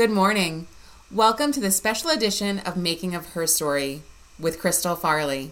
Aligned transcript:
Good 0.00 0.10
morning. 0.10 0.66
Welcome 1.10 1.52
to 1.52 1.60
the 1.60 1.70
special 1.70 2.08
edition 2.08 2.60
of 2.60 2.74
Making 2.74 3.14
of 3.14 3.34
Her 3.34 3.46
Story 3.46 4.00
with 4.38 4.58
Crystal 4.58 4.96
Farley. 4.96 5.50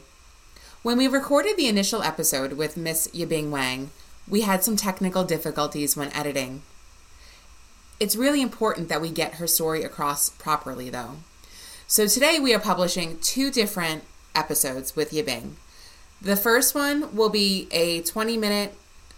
When 0.83 0.97
we 0.97 1.07
recorded 1.07 1.59
the 1.59 1.69
initial 1.69 2.03
episode 2.03 2.55
with 2.55 2.75
Miss 2.75 3.09
Yibing 3.09 3.51
Wang, 3.51 3.91
we 4.27 4.41
had 4.41 4.65
some 4.65 4.75
technical 4.75 5.23
difficulties 5.23 5.98
when 5.98 6.11
editing. 6.15 6.62
It's 8.01 8.16
really 8.16 8.41
important 8.41 8.89
that 8.89 9.03
we 9.03 9.11
get 9.11 9.34
her 9.34 9.47
story 9.47 9.83
across 9.83 10.30
properly, 10.30 10.88
though. 10.88 11.16
So 11.87 12.07
today 12.07 12.38
we 12.38 12.55
are 12.55 12.59
publishing 12.59 13.19
two 13.21 13.51
different 13.51 14.02
episodes 14.35 14.96
with 14.96 15.10
Yibing. 15.10 15.57
The 16.23 16.37
first 16.37 16.74
one 16.74 17.15
will 17.15 17.29
be 17.29 17.69
a 17.71 18.01
20 18.01 18.38
minute 18.38 18.73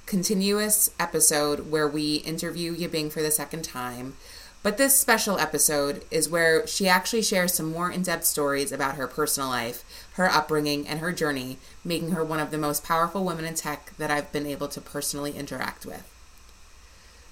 continuous 0.07 0.91
episode 0.99 1.71
where 1.71 1.87
we 1.87 2.17
interview 2.17 2.75
Yibing 2.75 3.13
for 3.13 3.23
the 3.23 3.31
second 3.31 3.63
time. 3.63 4.17
But 4.63 4.77
this 4.77 4.99
special 4.99 5.39
episode 5.39 6.05
is 6.11 6.29
where 6.29 6.67
she 6.67 6.87
actually 6.87 7.23
shares 7.23 7.55
some 7.55 7.73
more 7.73 7.91
in 7.91 8.03
depth 8.03 8.27
stories 8.27 8.73
about 8.73 8.97
her 8.97 9.07
personal 9.07 9.49
life, 9.49 9.85
her 10.15 10.29
upbringing, 10.31 10.87
and 10.87 11.01
her 11.01 11.13
journey, 11.13 11.57
making 11.83 12.11
her 12.11 12.23
one 12.23 12.41
of 12.41 12.51
the 12.51 12.59
most 12.59 12.85
powerful 12.85 13.25
women 13.25 13.47
in 13.47 13.55
tech 13.55 13.93
that 13.97 14.11
I've 14.11 14.31
been 14.33 14.47
able 14.47 14.69
to 14.69 14.81
personally 14.81 15.33
interact 15.33 15.87
with. 15.87 16.07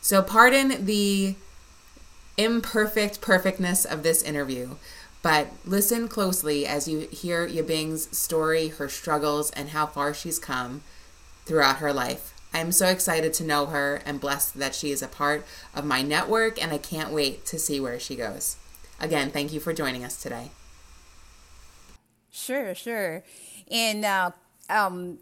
So, 0.01 0.23
pardon 0.23 0.87
the 0.87 1.34
imperfect 2.38 3.20
perfectness 3.20 3.84
of 3.84 4.02
this 4.02 4.23
interview, 4.23 4.76
but 5.20 5.48
listen 5.66 6.09
closely 6.09 6.66
as 6.66 6.88
you 6.88 7.01
hear 7.10 7.46
Yibing's 7.46 8.16
story, 8.16 8.68
her 8.68 8.88
struggles, 8.88 9.51
and 9.51 9.70
how 9.70 9.85
far 9.87 10.15
she's 10.15 10.38
come 10.38 10.82
throughout 11.45 11.76
her 11.79 11.92
life. 11.92 12.32
I'm 12.59 12.73
so 12.73 12.88
excited 12.88 13.32
to 13.34 13.45
know 13.45 13.66
her 13.66 14.02
and 14.04 14.20
blessed 14.20 14.59
that 14.59 14.74
she 14.74 14.90
is 14.90 15.02
a 15.02 15.09
part 15.09 15.46
of 15.74 15.84
my 15.84 16.02
network, 16.02 16.62
and 16.62 16.73
I 16.73 16.78
can't 16.78 17.12
wait 17.12 17.46
to 17.46 17.59
see 17.59 17.80
where 17.80 18.01
she 18.01 18.16
goes. 18.16 18.56
Again, 19.01 19.30
thank 19.30 19.52
you 19.52 19.60
for 19.60 19.73
joining 19.73 20.04
us 20.04 20.20
today. 20.20 20.51
Sure, 22.30 22.74
sure. 22.74 23.23
And 23.70 24.04
uh, 24.04 24.30
um, 24.68 25.18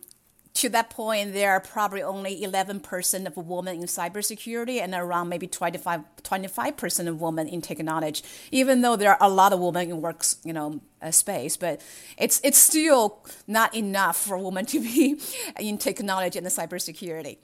to 0.56 0.70
that 0.70 0.88
point, 0.88 1.34
there 1.34 1.52
are 1.52 1.60
probably 1.60 2.02
only 2.02 2.40
11% 2.40 3.26
of 3.26 3.36
women 3.36 3.76
in 3.76 3.82
cybersecurity 3.82 4.80
and 4.80 4.94
around 4.94 5.28
maybe 5.28 5.46
25, 5.46 6.02
25% 6.22 7.08
of 7.08 7.20
women 7.20 7.46
in 7.46 7.60
technology, 7.60 8.24
even 8.50 8.80
though 8.80 8.96
there 8.96 9.10
are 9.10 9.18
a 9.20 9.28
lot 9.28 9.52
of 9.52 9.60
women 9.60 9.90
in 9.90 10.00
works, 10.00 10.36
you 10.44 10.52
know, 10.52 10.80
uh, 11.02 11.10
space, 11.10 11.58
but 11.58 11.82
it's, 12.16 12.40
it's 12.42 12.56
still 12.56 13.22
not 13.46 13.74
enough 13.74 14.16
for 14.16 14.38
women 14.38 14.64
to 14.64 14.80
be 14.80 15.20
in 15.60 15.76
technology 15.76 16.38
and 16.38 16.46
cybersecurity. 16.48 17.36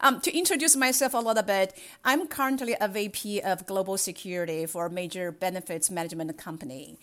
Um, 0.00 0.20
to 0.20 0.36
introduce 0.36 0.76
myself 0.76 1.14
a 1.14 1.18
little 1.18 1.42
bit, 1.42 1.76
I'm 2.04 2.28
currently 2.28 2.76
a 2.80 2.86
VP 2.86 3.40
of 3.40 3.66
global 3.66 3.98
security 3.98 4.66
for 4.66 4.86
a 4.86 4.90
major 4.90 5.32
benefits 5.32 5.90
management 5.90 6.38
company. 6.38 6.98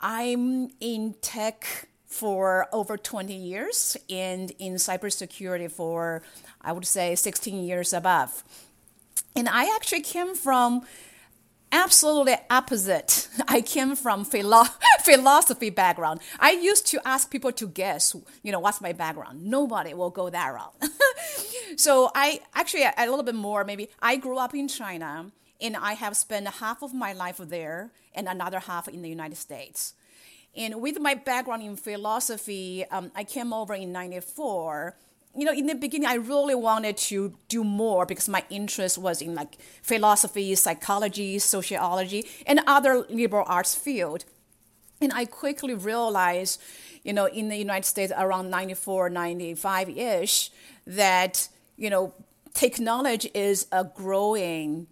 I'm 0.00 0.70
in 0.80 1.14
tech 1.20 1.88
for 2.14 2.68
over 2.72 2.96
20 2.96 3.34
years 3.34 3.96
and 4.08 4.52
in 4.60 4.74
cybersecurity 4.74 5.70
for, 5.70 6.22
I 6.60 6.70
would 6.72 6.86
say, 6.86 7.16
16 7.16 7.64
years 7.64 7.92
above. 7.92 8.44
And 9.34 9.48
I 9.48 9.74
actually 9.74 10.02
came 10.02 10.36
from 10.36 10.82
absolutely 11.72 12.36
opposite. 12.48 13.28
I 13.48 13.60
came 13.62 13.96
from 13.96 14.24
philo- 14.24 14.70
philosophy 15.04 15.70
background. 15.70 16.20
I 16.38 16.52
used 16.52 16.86
to 16.88 17.00
ask 17.04 17.30
people 17.30 17.50
to 17.50 17.66
guess, 17.66 18.14
you 18.44 18.52
know, 18.52 18.60
what's 18.60 18.80
my 18.80 18.92
background. 18.92 19.44
Nobody 19.44 19.92
will 19.92 20.10
go 20.10 20.30
that 20.30 20.54
route. 20.54 20.74
so 21.76 22.12
I 22.14 22.40
actually 22.54 22.84
a 22.84 23.06
little 23.06 23.24
bit 23.24 23.34
more 23.34 23.64
maybe. 23.64 23.88
I 24.00 24.16
grew 24.16 24.38
up 24.38 24.54
in 24.54 24.68
China, 24.68 25.32
and 25.60 25.76
I 25.76 25.94
have 25.94 26.16
spent 26.16 26.46
half 26.46 26.80
of 26.82 26.94
my 26.94 27.12
life 27.12 27.38
there 27.38 27.90
and 28.14 28.28
another 28.28 28.60
half 28.60 28.86
in 28.86 29.02
the 29.02 29.08
United 29.08 29.36
States. 29.36 29.94
And 30.56 30.80
with 30.80 31.00
my 31.00 31.14
background 31.14 31.62
in 31.62 31.76
philosophy, 31.76 32.84
um, 32.90 33.10
I 33.14 33.24
came 33.24 33.52
over 33.52 33.74
in 33.74 33.92
94. 33.92 34.96
You 35.36 35.44
know, 35.44 35.52
in 35.52 35.66
the 35.66 35.74
beginning, 35.74 36.06
I 36.06 36.14
really 36.14 36.54
wanted 36.54 36.96
to 37.08 37.34
do 37.48 37.64
more 37.64 38.06
because 38.06 38.28
my 38.28 38.44
interest 38.50 38.96
was 38.98 39.20
in 39.20 39.34
like 39.34 39.58
philosophy, 39.82 40.54
psychology, 40.54 41.40
sociology, 41.40 42.26
and 42.46 42.60
other 42.66 43.04
liberal 43.10 43.44
arts 43.48 43.74
field. 43.74 44.24
And 45.00 45.12
I 45.12 45.24
quickly 45.24 45.74
realized, 45.74 46.62
you 47.02 47.12
know, 47.12 47.26
in 47.26 47.48
the 47.48 47.56
United 47.56 47.84
States 47.84 48.12
around 48.16 48.48
94, 48.50 49.10
95 49.10 49.90
ish, 49.90 50.50
that, 50.86 51.48
you 51.76 51.90
know, 51.90 52.14
technology 52.52 53.28
is 53.34 53.66
a 53.72 53.82
growing, 53.82 54.86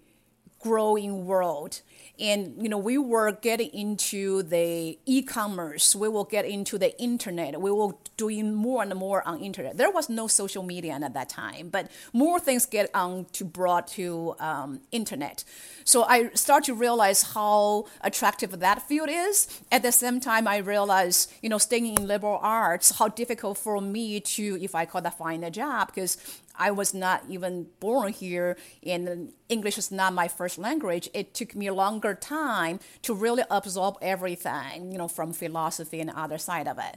growing 0.59 1.25
world 1.25 1.83
and 2.21 2.63
you 2.63 2.69
know 2.69 2.79
we 2.79 2.99
were 2.99 3.33
getting 3.33 3.71
into 3.71 4.43
the 4.43 4.99
e-commerce. 5.07 5.97
We 5.97 6.09
will 6.09 6.25
get 6.25 6.45
into 6.45 6.79
the 6.79 6.99
internet. 7.01 7.61
We 7.61 7.71
will 7.71 8.01
doing 8.17 8.55
more 8.55 8.83
and 8.83 8.95
more 8.95 9.27
on 9.27 9.41
internet. 9.41 9.77
There 9.77 9.91
was 9.91 10.09
no 10.09 10.27
social 10.27 10.63
media 10.63 10.93
at 10.93 11.15
that 11.15 11.29
time 11.29 11.69
but 11.71 11.91
more 12.13 12.39
things 12.39 12.67
get 12.67 12.91
on 12.95 13.27
to 13.33 13.45
brought 13.45 13.89
to 13.89 14.35
um, 14.39 14.81
internet. 14.91 15.45
So 15.85 16.05
i 16.05 16.31
start 16.35 16.65
to 16.65 16.75
realize 16.75 17.23
how 17.35 17.87
attractive 18.03 18.59
that 18.61 18.83
field 18.83 19.09
is. 19.11 19.49
At 19.71 19.83
the 19.83 19.93
same 19.93 20.21
time 20.21 20.47
i 20.47 20.59
realize 20.59 21.29
you 21.43 21.49
know 21.49 21.59
staying 21.59 21.87
in 21.87 22.07
liberal 22.07 22.39
arts 22.43 22.99
how 22.99 23.09
difficult 23.09 23.59
for 23.59 23.81
me 23.81 24.21
to 24.21 24.59
if 24.61 24.75
i 24.75 24.85
could 24.85 25.07
find 25.19 25.45
a 25.45 25.51
job 25.51 25.89
because 25.89 26.17
I 26.57 26.71
was 26.71 26.95
not 26.95 27.25
even 27.29 27.67
born 27.81 28.13
here, 28.13 28.57
and 28.85 29.33
English 29.49 29.79
is 29.79 29.91
not 29.91 30.13
my 30.13 30.29
first 30.29 30.59
language. 30.59 31.09
It 31.15 31.35
took 31.35 31.55
me 31.55 31.67
a 31.67 31.75
longer 31.75 32.15
time 32.15 32.81
to 33.03 33.15
really 33.15 33.43
absorb 33.51 33.97
everything, 34.03 34.93
you 34.93 34.99
know, 34.99 35.09
from 35.09 35.33
philosophy 35.33 36.01
and 36.01 36.11
other 36.11 36.39
side 36.39 36.69
of 36.69 36.79
it. 36.79 36.97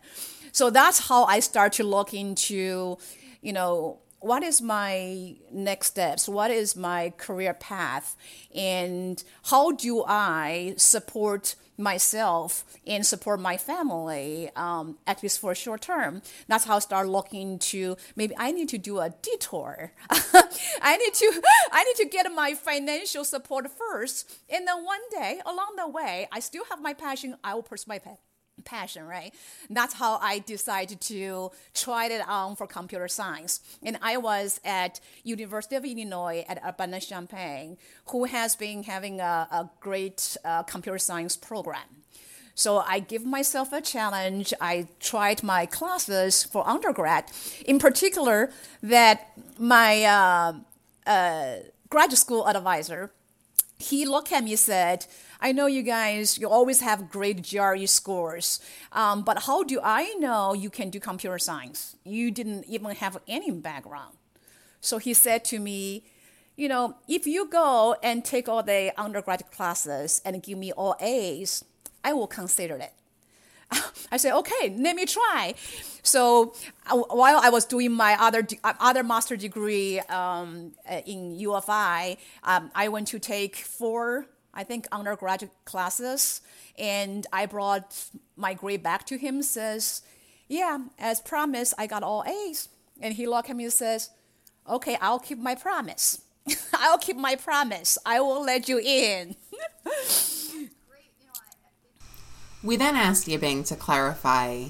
So 0.51 0.69
that's 0.69 1.07
how 1.07 1.25
I 1.25 1.39
start 1.39 1.73
to 1.73 1.83
look 1.83 2.13
into, 2.13 2.97
you 3.41 3.53
know, 3.53 3.99
what 4.25 4.41
is 4.41 4.59
my 4.59 5.36
next 5.52 5.88
steps? 5.88 6.28
What 6.28 6.50
is 6.50 6.75
my 6.75 7.13
career 7.16 7.53
path? 7.53 8.16
And 8.56 9.24
how 9.44 9.74
do 9.74 10.03
I 10.03 10.74
support 10.78 11.56
myself 11.78 12.64
and 12.88 13.06
support 13.06 13.40
my 13.40 13.58
family, 13.58 14.50
um, 14.56 14.97
at 15.06 15.22
least 15.22 15.40
for 15.40 15.52
a 15.52 15.56
short 15.56 15.81
term. 15.81 16.24
That's 16.47 16.66
how 16.66 16.78
I 16.78 16.80
start 16.80 17.08
looking 17.08 17.59
to 17.72 17.97
maybe 18.16 18.34
I 18.38 18.52
need 18.52 18.69
to 18.69 18.80
do 18.80 19.00
a 19.00 19.09
detour. 19.22 19.91
I 20.09 20.97
need 20.97 21.14
to 21.14 21.41
I 21.72 21.84
need 21.84 21.97
to 22.03 22.09
get 22.09 22.25
my 22.34 22.53
financial 22.56 23.25
support 23.25 23.69
first, 23.69 24.31
and 24.50 24.68
then 24.68 24.85
one 24.85 25.02
day 25.12 25.41
along 25.46 25.75
the 25.78 25.88
way, 25.88 26.28
I 26.31 26.40
still 26.40 26.64
have 26.69 26.81
my 26.81 26.94
passion. 26.94 27.35
I 27.44 27.53
will 27.53 27.64
pursue 27.64 27.90
my 27.90 28.00
passion 28.66 29.06
right? 29.08 29.34
That's 29.70 29.94
how 29.94 30.18
I 30.22 30.40
decided 30.40 31.00
to 31.02 31.52
try 31.74 32.08
it 32.08 32.28
on 32.28 32.56
for 32.56 32.68
computer 32.68 33.08
science. 33.08 33.62
And 33.84 33.98
I 34.02 34.18
was 34.18 34.59
at 34.66 35.00
University 35.24 35.76
of 35.76 35.86
Illinois 35.86 36.46
at 36.48 36.64
Urbana-Champaign, 36.66 37.78
who 38.08 38.26
has 38.26 38.56
been 38.56 38.84
having 38.84 39.20
a, 39.20 39.48
a 39.52 39.70
great 39.80 40.38
uh, 40.44 40.64
computer 40.64 41.00
science 41.00 41.36
program. 41.38 42.03
So 42.56 42.78
I 42.88 43.00
give 43.00 43.26
myself 43.26 43.74
a 43.74 43.81
challenge. 43.81 44.53
I 44.62 44.88
tried 45.00 45.44
my 45.44 45.66
classes 45.66 46.44
for 46.44 46.68
undergrad. 46.68 47.26
In 47.66 47.80
particular, 47.80 48.50
that 48.82 49.32
my 49.59 50.03
uh, 50.03 50.53
uh, 51.06 51.56
graduate 51.90 52.18
school 52.18 52.47
advisor, 52.47 53.12
he 53.78 54.06
looked 54.06 54.32
at 54.32 54.44
me 54.44 54.52
and 54.52 54.59
said, 54.59 55.06
I 55.46 55.52
know 55.52 55.68
you 55.68 55.84
guys, 55.84 56.40
you 56.40 56.50
always 56.50 56.82
have 56.82 57.08
great 57.08 57.47
GRE 57.47 57.86
scores, 57.86 58.59
um, 58.92 59.22
but 59.22 59.44
how 59.44 59.62
do 59.62 59.80
I 59.84 60.16
know 60.16 60.56
you 60.56 60.72
can 60.72 60.90
do 60.90 61.00
computer 61.00 61.38
science? 61.38 61.96
You 62.03 62.32
didn't 62.32 62.66
even 62.66 62.90
have 62.96 63.20
any 63.28 63.52
background. 63.52 64.18
So 64.82 64.97
he 64.97 65.14
said 65.14 65.46
to 65.46 65.59
me, 65.59 66.03
you 66.56 66.68
know, 66.68 66.96
if 67.08 67.28
you 67.28 67.47
go 67.47 67.96
and 68.02 68.26
take 68.26 68.50
all 68.50 68.64
the 68.64 68.92
undergraduate 68.97 69.52
classes 69.52 70.20
and 70.26 70.42
give 70.42 70.58
me 70.58 70.72
all 70.72 70.96
A's, 71.00 71.64
I 72.03 72.14
will 72.14 72.26
consider 72.26 72.78
it. 72.78 72.94
I 74.12 74.18
said, 74.18 74.34
okay, 74.34 74.76
let 74.76 74.96
me 74.96 75.06
try. 75.06 75.53
So 76.02 76.56
uh, 76.88 76.97
while 76.97 77.38
I 77.38 77.50
was 77.50 77.66
doing 77.66 77.92
my 77.92 78.18
other 78.20 78.47
uh, 78.64 78.74
other 78.80 79.03
master 79.03 79.36
degree 79.36 80.00
um, 80.09 80.72
uh, 80.90 81.02
in 81.06 81.38
U 81.38 81.53
of 81.53 81.66
I, 81.68 82.18
um, 82.44 82.72
I 82.74 82.88
went 82.88 83.08
to 83.09 83.20
take 83.20 83.58
four 83.58 84.26
I 84.55 84.63
think, 84.63 84.87
undergraduate 84.91 85.52
classes. 85.66 86.41
And 86.78 87.28
I 87.34 87.46
brought 87.46 88.05
my 88.35 88.53
grade 88.53 88.84
back 88.84 89.05
to 89.07 89.17
him, 89.17 89.41
says, 89.41 90.02
yeah, 90.47 90.78
as 90.99 91.19
promised, 91.22 91.73
I 91.78 91.87
got 91.87 92.03
all 92.03 92.23
A's. 92.25 92.69
And 93.02 93.13
he 93.13 93.28
looked 93.28 93.49
at 93.49 93.55
me 93.55 93.66
and 93.66 93.73
says, 93.73 94.11
okay, 94.69 94.97
I'll 95.02 95.19
keep 95.19 95.37
my 95.37 95.55
promise. 95.55 96.22
I'll 96.73 96.97
keep 96.97 97.17
my 97.17 97.35
promise. 97.35 97.97
I 98.05 98.19
will 98.22 98.43
let 98.43 98.69
you 98.69 98.79
in. 98.79 99.35
we 102.63 102.75
then 102.75 102.96
asked 102.96 103.28
Yibing 103.28 103.67
to 103.67 103.75
clarify 103.75 104.66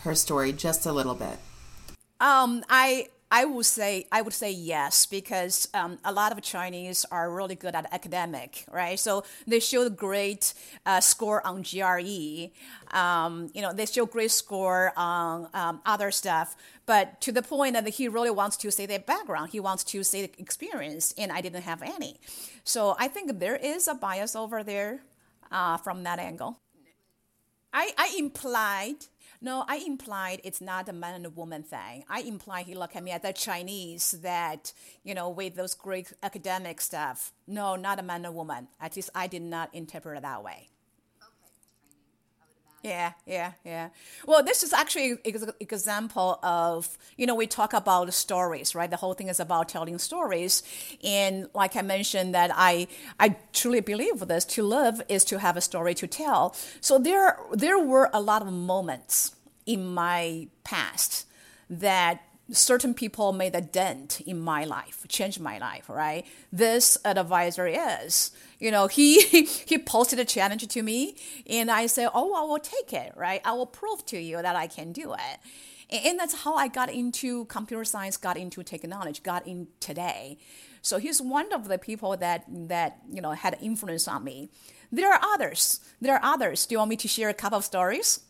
her 0.00 0.14
story 0.14 0.52
just 0.52 0.86
a 0.86 0.92
little 0.92 1.14
bit. 1.14 1.38
Um, 2.20 2.64
I 2.68 3.08
I 3.30 3.44
would 3.44 3.66
say 3.66 4.06
I 4.12 4.22
would 4.22 4.32
say 4.32 4.50
yes 4.52 5.06
because 5.06 5.68
um, 5.74 5.98
a 6.04 6.12
lot 6.12 6.30
of 6.32 6.40
Chinese 6.42 7.04
are 7.10 7.32
really 7.32 7.54
good 7.54 7.74
at 7.74 7.92
academic, 7.92 8.64
right? 8.70 8.98
So 8.98 9.24
they 9.46 9.60
show 9.60 9.88
great 9.88 10.54
uh, 10.86 11.00
score 11.00 11.44
on 11.46 11.62
GRE. 11.62 12.50
Um, 12.96 13.50
you 13.54 13.62
know, 13.62 13.72
they 13.72 13.86
show 13.86 14.06
great 14.06 14.30
score 14.30 14.92
on 14.96 15.48
um, 15.54 15.80
other 15.84 16.10
stuff, 16.10 16.56
but 16.86 17.20
to 17.22 17.32
the 17.32 17.42
point 17.42 17.74
that 17.74 17.88
he 17.88 18.08
really 18.08 18.30
wants 18.30 18.56
to 18.58 18.70
say 18.70 18.86
their 18.86 19.00
background, 19.00 19.50
he 19.50 19.60
wants 19.60 19.84
to 19.84 20.02
say 20.04 20.26
the 20.26 20.32
experience, 20.40 21.14
and 21.18 21.32
I 21.32 21.40
didn't 21.40 21.62
have 21.62 21.82
any. 21.82 22.20
So 22.62 22.94
I 22.98 23.08
think 23.08 23.38
there 23.40 23.56
is 23.56 23.88
a 23.88 23.94
bias 23.94 24.36
over 24.36 24.62
there 24.62 25.00
uh, 25.50 25.76
from 25.78 26.02
that 26.04 26.18
angle. 26.18 26.60
I, 27.72 27.90
I 27.98 28.14
implied 28.16 29.06
no, 29.44 29.62
I 29.68 29.76
implied 29.76 30.40
it's 30.42 30.62
not 30.62 30.88
a 30.88 30.92
man 30.94 31.16
and 31.16 31.26
a 31.26 31.30
woman 31.30 31.62
thing. 31.62 32.04
I 32.08 32.20
implied 32.20 32.64
he 32.64 32.74
looked 32.74 32.96
at 32.96 33.04
me 33.04 33.10
as 33.10 33.24
a 33.24 33.32
Chinese 33.34 34.12
that, 34.22 34.72
you 35.02 35.14
know, 35.14 35.28
with 35.28 35.54
those 35.54 35.74
great 35.74 36.14
academic 36.22 36.80
stuff. 36.80 37.30
No, 37.46 37.76
not 37.76 37.98
a 37.98 38.02
man 38.02 38.24
and 38.24 38.26
a 38.26 38.32
woman. 38.32 38.68
At 38.80 38.96
least 38.96 39.10
I 39.14 39.26
did 39.26 39.42
not 39.42 39.68
interpret 39.74 40.16
it 40.16 40.22
that 40.22 40.42
way. 40.42 40.70
Yeah, 42.84 43.12
yeah, 43.26 43.52
yeah. 43.64 43.88
Well, 44.26 44.42
this 44.42 44.62
is 44.62 44.74
actually 44.74 45.12
an 45.12 45.52
example 45.58 46.38
of, 46.42 46.98
you 47.16 47.24
know, 47.24 47.34
we 47.34 47.46
talk 47.46 47.72
about 47.72 48.12
stories, 48.12 48.74
right? 48.74 48.90
The 48.90 48.98
whole 48.98 49.14
thing 49.14 49.28
is 49.28 49.40
about 49.40 49.70
telling 49.70 49.96
stories. 49.96 50.62
And 51.02 51.48
like 51.54 51.76
I 51.76 51.82
mentioned 51.82 52.34
that 52.34 52.50
I 52.54 52.86
I 53.18 53.36
truly 53.54 53.80
believe 53.80 54.18
this 54.28 54.44
to 54.56 54.62
live 54.62 55.00
is 55.08 55.24
to 55.26 55.38
have 55.38 55.56
a 55.56 55.62
story 55.62 55.94
to 55.94 56.06
tell. 56.06 56.54
So 56.82 56.98
there 56.98 57.38
there 57.52 57.78
were 57.78 58.10
a 58.12 58.20
lot 58.20 58.42
of 58.42 58.52
moments 58.52 59.34
in 59.64 59.86
my 59.94 60.48
past 60.62 61.26
that 61.70 62.20
certain 62.50 62.92
people 62.92 63.32
made 63.32 63.54
a 63.54 63.62
dent 63.62 64.20
in 64.26 64.38
my 64.38 64.64
life, 64.64 65.06
changed 65.08 65.40
my 65.40 65.56
life, 65.56 65.88
right? 65.88 66.26
This 66.52 66.98
advisor 67.04 67.66
is, 67.66 68.30
you 68.64 68.70
know, 68.70 68.86
he 68.86 69.20
he 69.70 69.78
posted 69.78 70.18
a 70.18 70.24
challenge 70.24 70.66
to 70.66 70.82
me, 70.82 71.16
and 71.46 71.70
I 71.70 71.86
said, 71.86 72.08
oh, 72.14 72.34
I 72.34 72.42
will 72.48 72.58
take 72.58 72.92
it, 72.92 73.12
right? 73.14 73.42
I 73.44 73.52
will 73.52 73.66
prove 73.66 74.06
to 74.06 74.18
you 74.18 74.40
that 74.40 74.56
I 74.56 74.66
can 74.66 74.92
do 74.92 75.12
it. 75.12 75.38
And 75.90 76.18
that's 76.18 76.42
how 76.42 76.54
I 76.54 76.68
got 76.68 76.90
into 76.90 77.44
computer 77.44 77.84
science, 77.84 78.16
got 78.16 78.38
into 78.38 78.62
technology, 78.62 79.20
got 79.22 79.46
in 79.46 79.68
today. 79.80 80.38
So 80.80 80.96
he's 80.98 81.20
one 81.20 81.52
of 81.52 81.68
the 81.68 81.78
people 81.78 82.16
that 82.16 82.44
that 82.48 82.98
you 83.12 83.20
know 83.20 83.32
had 83.32 83.58
influence 83.60 84.08
on 84.08 84.24
me. 84.24 84.48
There 84.90 85.12
are 85.12 85.20
others. 85.22 85.80
There 86.00 86.14
are 86.14 86.24
others. 86.24 86.64
Do 86.64 86.74
you 86.74 86.78
want 86.78 86.90
me 86.90 86.96
to 86.96 87.08
share 87.08 87.28
a 87.28 87.34
couple 87.34 87.58
of 87.58 87.64
stories? 87.64 88.20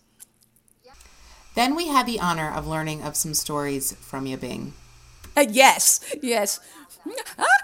Then 1.54 1.76
we 1.76 1.86
had 1.86 2.06
the 2.06 2.18
honor 2.18 2.50
of 2.52 2.66
learning 2.66 3.02
of 3.02 3.14
some 3.14 3.34
stories 3.34 3.92
from 3.92 4.24
Yibing. 4.24 4.72
Uh, 5.36 5.46
yes, 5.48 6.00
yes. 6.20 6.58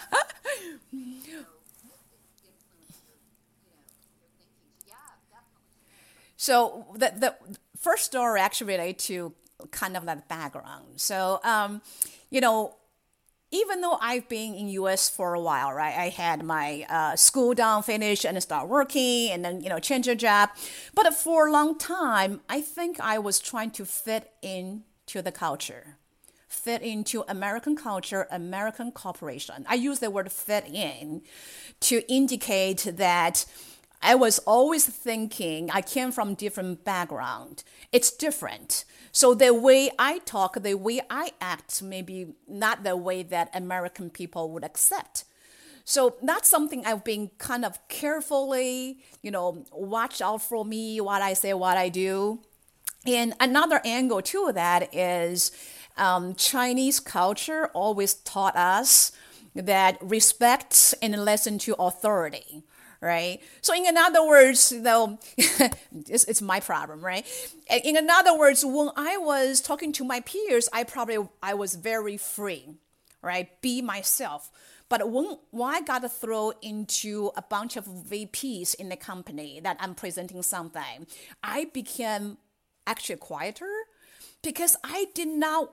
so 6.41 6.87
the, 6.95 7.13
the 7.15 7.35
first 7.79 8.07
story 8.07 8.41
actually 8.41 8.69
related 8.69 8.99
to 9.01 9.35
kind 9.73 9.95
of 9.95 10.07
that 10.07 10.27
background. 10.27 10.87
So, 10.97 11.39
um, 11.45 11.83
you 12.31 12.41
know, 12.41 12.77
even 13.51 13.83
though 13.83 13.99
I've 14.01 14.27
been 14.27 14.55
in 14.55 14.69
US 14.69 15.11
for 15.11 15.35
a 15.35 15.41
while, 15.41 15.71
right? 15.71 15.95
I 15.95 16.09
had 16.09 16.43
my 16.43 16.87
uh, 16.89 17.15
school 17.17 17.53
down, 17.53 17.83
finished, 17.83 18.25
and 18.25 18.43
start 18.43 18.69
working, 18.69 19.31
and 19.31 19.45
then 19.45 19.61
you 19.63 19.69
know 19.69 19.79
change 19.79 20.09
a 20.09 20.15
job. 20.15 20.49
But 20.95 21.13
for 21.13 21.49
a 21.49 21.53
long 21.53 21.77
time, 21.77 22.41
I 22.49 22.63
think 22.63 22.99
I 23.01 23.19
was 23.19 23.39
trying 23.39 23.73
to 23.73 23.85
fit 23.85 24.33
into 24.41 25.21
the 25.21 25.33
culture, 25.33 25.99
fit 26.49 26.81
into 26.81 27.23
American 27.29 27.77
culture, 27.77 28.27
American 28.31 28.93
corporation. 28.93 29.67
I 29.69 29.75
use 29.75 29.99
the 29.99 30.11
word 30.11 30.33
"fit 30.33 30.65
in" 30.73 31.21
to 31.81 32.03
indicate 32.11 32.89
that 32.97 33.45
I 34.03 34.15
was 34.15 34.39
always 34.41 34.87
thinking 34.87 35.71
I 35.71 35.83
came 35.83 36.11
from 36.11 36.35
different 36.35 36.85
background. 36.85 37.65
It's 37.93 38.11
different. 38.11 38.85
So 39.13 39.35
the 39.35 39.53
way 39.53 39.91
I 39.99 40.19
talk, 40.21 40.63
the 40.63 40.75
way 40.75 41.01
I 41.11 41.33
act, 41.41 41.83
maybe 41.83 42.35
not 42.49 42.83
the 42.83 42.97
way 42.97 43.23
that 43.25 43.51
American 43.55 44.09
people 44.09 44.51
would 44.53 44.65
accept. 44.65 45.25
So 45.85 46.17
that's 46.23 46.49
something 46.49 46.87
I've 46.87 47.05
been 47.05 47.31
kind 47.39 47.65
of 47.65 47.87
carefully, 47.89 49.01
you 49.23 49.31
know, 49.31 49.65
watch 49.73 50.23
out 50.23 50.41
for 50.43 50.65
me, 50.65 51.01
what 51.01 51.21
I 51.21 51.35
say, 51.35 51.53
what 51.53 51.77
I 51.77 51.89
do. 51.89 52.41
And 53.07 53.35
another 53.41 53.81
angle 53.85 54.23
to 54.23 54.53
that 54.53 54.95
is 54.95 55.51
um, 55.97 56.35
Chinese 56.35 57.01
culture 57.01 57.67
always 57.75 58.15
taught 58.15 58.57
us 58.57 59.13
that 59.55 59.99
respect 60.01 60.95
and 61.03 61.25
listen 61.25 61.59
to 61.59 61.75
authority 61.75 62.63
right? 63.01 63.41
So 63.63 63.75
in 63.75 63.97
other 63.97 64.27
words, 64.27 64.71
though, 64.77 65.19
it's, 65.37 66.25
it's 66.25 66.43
my 66.43 66.61
problem, 66.61 67.05
right? 67.05 67.27
In 67.85 68.09
other 68.11 68.39
words, 68.39 68.65
when 68.65 68.91
I 68.97 69.17
was 69.17 69.61
talking 69.61 69.93
to 69.95 70.05
my 70.05 70.21
peers, 70.21 70.69
I 70.73 70.85
probably 70.85 71.19
I 71.43 71.55
was 71.55 71.75
very 71.75 72.17
free, 72.17 72.75
right? 73.23 73.49
Be 73.63 73.83
myself. 73.83 74.51
But 74.89 75.09
when, 75.09 75.39
when 75.51 75.73
I 75.73 75.81
got 75.83 76.11
thrown 76.13 76.55
into 76.63 77.31
a 77.37 77.43
bunch 77.43 77.77
of 77.77 77.87
VPs 77.87 78.75
in 78.75 78.89
the 78.89 78.97
company 78.97 79.61
that 79.63 79.77
I'm 79.79 79.95
presenting 79.95 80.43
something, 80.43 81.07
I 81.43 81.67
became 81.73 82.39
actually 82.87 83.17
quieter 83.17 83.71
because 84.43 84.77
I 84.83 85.07
did 85.15 85.29
not 85.29 85.71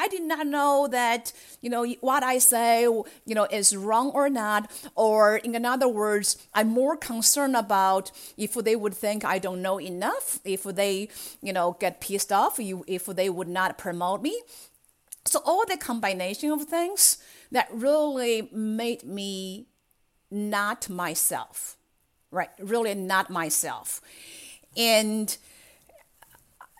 I 0.00 0.08
did 0.08 0.22
not 0.22 0.46
know 0.46 0.88
that, 0.90 1.32
you 1.60 1.68
know, 1.68 1.84
what 2.00 2.22
I 2.22 2.38
say, 2.38 2.82
you 2.84 3.34
know, 3.36 3.46
is 3.50 3.76
wrong 3.76 4.10
or 4.12 4.30
not. 4.30 4.70
Or 4.94 5.36
in 5.36 5.66
other 5.66 5.88
words, 5.88 6.38
I'm 6.54 6.68
more 6.68 6.96
concerned 6.96 7.54
about 7.54 8.10
if 8.38 8.54
they 8.54 8.76
would 8.76 8.94
think 8.94 9.24
I 9.24 9.38
don't 9.38 9.60
know 9.60 9.78
enough, 9.78 10.40
if 10.42 10.62
they, 10.62 11.10
you 11.42 11.52
know, 11.52 11.76
get 11.78 12.00
pissed 12.00 12.32
off, 12.32 12.58
if 12.58 13.04
they 13.04 13.28
would 13.28 13.48
not 13.48 13.76
promote 13.76 14.22
me. 14.22 14.40
So 15.26 15.42
all 15.44 15.66
the 15.66 15.76
combination 15.76 16.50
of 16.50 16.64
things 16.64 17.18
that 17.52 17.68
really 17.70 18.48
made 18.52 19.04
me 19.04 19.66
not 20.30 20.88
myself, 20.88 21.76
right? 22.30 22.48
Really 22.58 22.94
not 22.94 23.28
myself. 23.28 24.00
And 24.78 25.36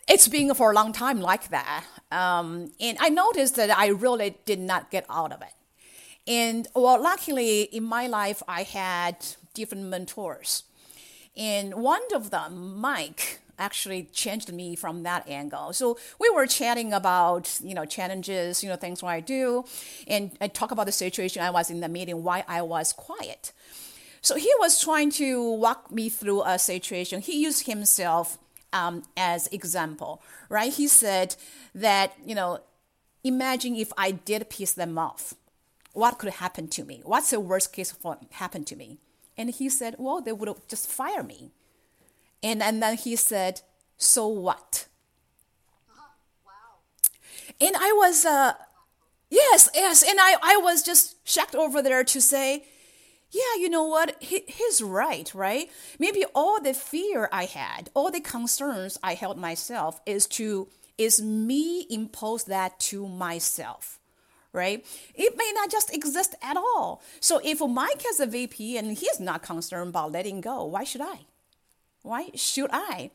it's 0.08 0.26
been 0.26 0.54
for 0.54 0.70
a 0.72 0.74
long 0.74 0.92
time 0.92 1.20
like 1.20 1.50
that. 1.50 1.84
Um, 2.10 2.72
and 2.80 2.98
I 3.00 3.08
noticed 3.08 3.56
that 3.56 3.70
I 3.70 3.88
really 3.88 4.36
did 4.44 4.58
not 4.58 4.90
get 4.90 5.06
out 5.08 5.32
of 5.32 5.42
it. 5.42 5.54
And 6.26 6.68
well, 6.74 7.00
luckily 7.02 7.62
in 7.62 7.84
my 7.84 8.06
life, 8.06 8.42
I 8.46 8.62
had 8.62 9.16
different 9.54 9.84
mentors. 9.84 10.64
And 11.36 11.74
one 11.74 12.02
of 12.14 12.30
them, 12.30 12.80
Mike, 12.80 13.40
actually 13.58 14.04
changed 14.04 14.52
me 14.52 14.74
from 14.74 15.02
that 15.04 15.28
angle. 15.28 15.72
So 15.72 15.98
we 16.18 16.28
were 16.30 16.46
chatting 16.46 16.92
about, 16.92 17.60
you 17.62 17.74
know, 17.74 17.84
challenges, 17.84 18.62
you 18.62 18.68
know, 18.68 18.76
things 18.76 19.02
what 19.02 19.10
I 19.10 19.20
do, 19.20 19.64
and 20.08 20.32
I 20.40 20.48
talk 20.48 20.70
about 20.72 20.86
the 20.86 20.92
situation 20.92 21.42
I 21.42 21.50
was 21.50 21.70
in 21.70 21.80
the 21.80 21.88
meeting, 21.88 22.24
why 22.24 22.44
I 22.48 22.62
was 22.62 22.92
quiet. 22.92 23.52
So 24.22 24.36
he 24.36 24.52
was 24.58 24.82
trying 24.82 25.10
to 25.12 25.52
walk 25.52 25.90
me 25.90 26.08
through 26.08 26.42
a 26.42 26.58
situation. 26.58 27.20
He 27.20 27.42
used 27.42 27.66
himself 27.66 28.38
um, 28.72 29.02
as 29.16 29.46
example, 29.48 30.22
right? 30.48 30.72
He 30.72 30.88
said 30.88 31.36
that, 31.74 32.14
you 32.24 32.34
know, 32.34 32.60
imagine 33.24 33.76
if 33.76 33.92
I 33.96 34.10
did 34.12 34.48
piss 34.50 34.72
them 34.72 34.98
off. 34.98 35.34
What 35.92 36.18
could 36.18 36.34
happen 36.34 36.68
to 36.68 36.84
me? 36.84 37.02
What's 37.04 37.30
the 37.30 37.40
worst 37.40 37.72
case 37.72 37.90
for 37.90 38.18
happen 38.32 38.64
to 38.64 38.76
me? 38.76 38.98
And 39.36 39.50
he 39.50 39.68
said, 39.68 39.96
well, 39.98 40.20
they 40.20 40.32
would 40.32 40.54
just 40.68 40.88
fire 40.88 41.22
me. 41.22 41.50
And, 42.42 42.62
and 42.62 42.82
then 42.82 42.96
he 42.96 43.16
said, 43.16 43.62
so 43.96 44.26
what? 44.26 44.86
And 47.60 47.76
I 47.76 47.92
was, 47.92 48.24
uh, 48.24 48.52
yes, 49.28 49.68
yes. 49.74 50.02
And 50.02 50.18
I, 50.20 50.36
I 50.42 50.56
was 50.56 50.82
just 50.82 51.16
shocked 51.28 51.54
over 51.54 51.82
there 51.82 52.04
to 52.04 52.20
say, 52.20 52.64
yeah, 53.30 53.54
you 53.58 53.68
know 53.68 53.84
what? 53.84 54.16
He, 54.20 54.42
he's 54.46 54.82
right, 54.82 55.32
right? 55.34 55.70
Maybe 55.98 56.24
all 56.34 56.60
the 56.60 56.74
fear 56.74 57.28
I 57.32 57.44
had, 57.44 57.90
all 57.94 58.10
the 58.10 58.20
concerns 58.20 58.98
I 59.02 59.14
held 59.14 59.38
myself 59.38 60.00
is 60.06 60.26
to 60.28 60.68
is 60.98 61.22
me 61.22 61.86
impose 61.88 62.44
that 62.44 62.78
to 62.78 63.08
myself 63.08 64.00
right? 64.52 64.84
It 65.14 65.34
may 65.36 65.52
not 65.54 65.70
just 65.70 65.94
exist 65.94 66.34
at 66.42 66.56
all. 66.56 67.02
So 67.20 67.40
if 67.44 67.60
Mike 67.60 68.02
has 68.02 68.20
a 68.20 68.26
VP 68.26 68.76
and 68.76 68.98
he's 68.98 69.20
not 69.20 69.42
concerned 69.42 69.90
about 69.90 70.12
letting 70.12 70.40
go, 70.40 70.64
why 70.64 70.84
should 70.84 71.02
I? 71.02 71.20
Why 72.02 72.30
should 72.34 72.70
I? 72.72 73.10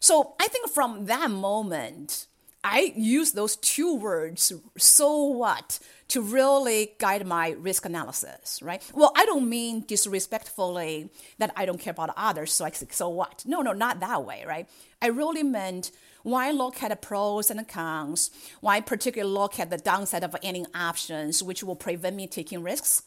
So 0.00 0.34
I 0.40 0.48
think 0.48 0.70
from 0.70 1.06
that 1.06 1.30
moment, 1.30 2.26
I 2.70 2.92
use 2.94 3.32
those 3.32 3.56
two 3.56 3.94
words, 3.94 4.52
so 4.76 5.22
what, 5.24 5.78
to 6.08 6.20
really 6.20 6.92
guide 6.98 7.26
my 7.26 7.52
risk 7.52 7.86
analysis, 7.86 8.60
right? 8.62 8.82
Well, 8.92 9.10
I 9.16 9.24
don't 9.24 9.48
mean 9.48 9.84
disrespectfully 9.86 11.08
that 11.38 11.50
I 11.56 11.64
don't 11.64 11.80
care 11.80 11.92
about 11.92 12.12
others, 12.14 12.52
so 12.52 12.66
I 12.66 12.70
say, 12.70 12.86
so 12.90 13.08
what? 13.08 13.42
No, 13.46 13.62
no, 13.62 13.72
not 13.72 14.00
that 14.00 14.26
way, 14.26 14.44
right? 14.46 14.68
I 15.00 15.06
really 15.06 15.42
meant 15.42 15.92
why 16.24 16.50
look 16.50 16.82
at 16.82 16.90
the 16.90 16.96
pros 16.96 17.50
and 17.50 17.58
the 17.58 17.64
cons, 17.64 18.30
why 18.60 18.82
particularly 18.82 19.32
look 19.32 19.58
at 19.58 19.70
the 19.70 19.78
downside 19.78 20.22
of 20.22 20.36
any 20.42 20.66
options 20.74 21.42
which 21.42 21.62
will 21.62 21.76
prevent 21.76 22.16
me 22.16 22.26
taking 22.26 22.62
risks. 22.62 23.02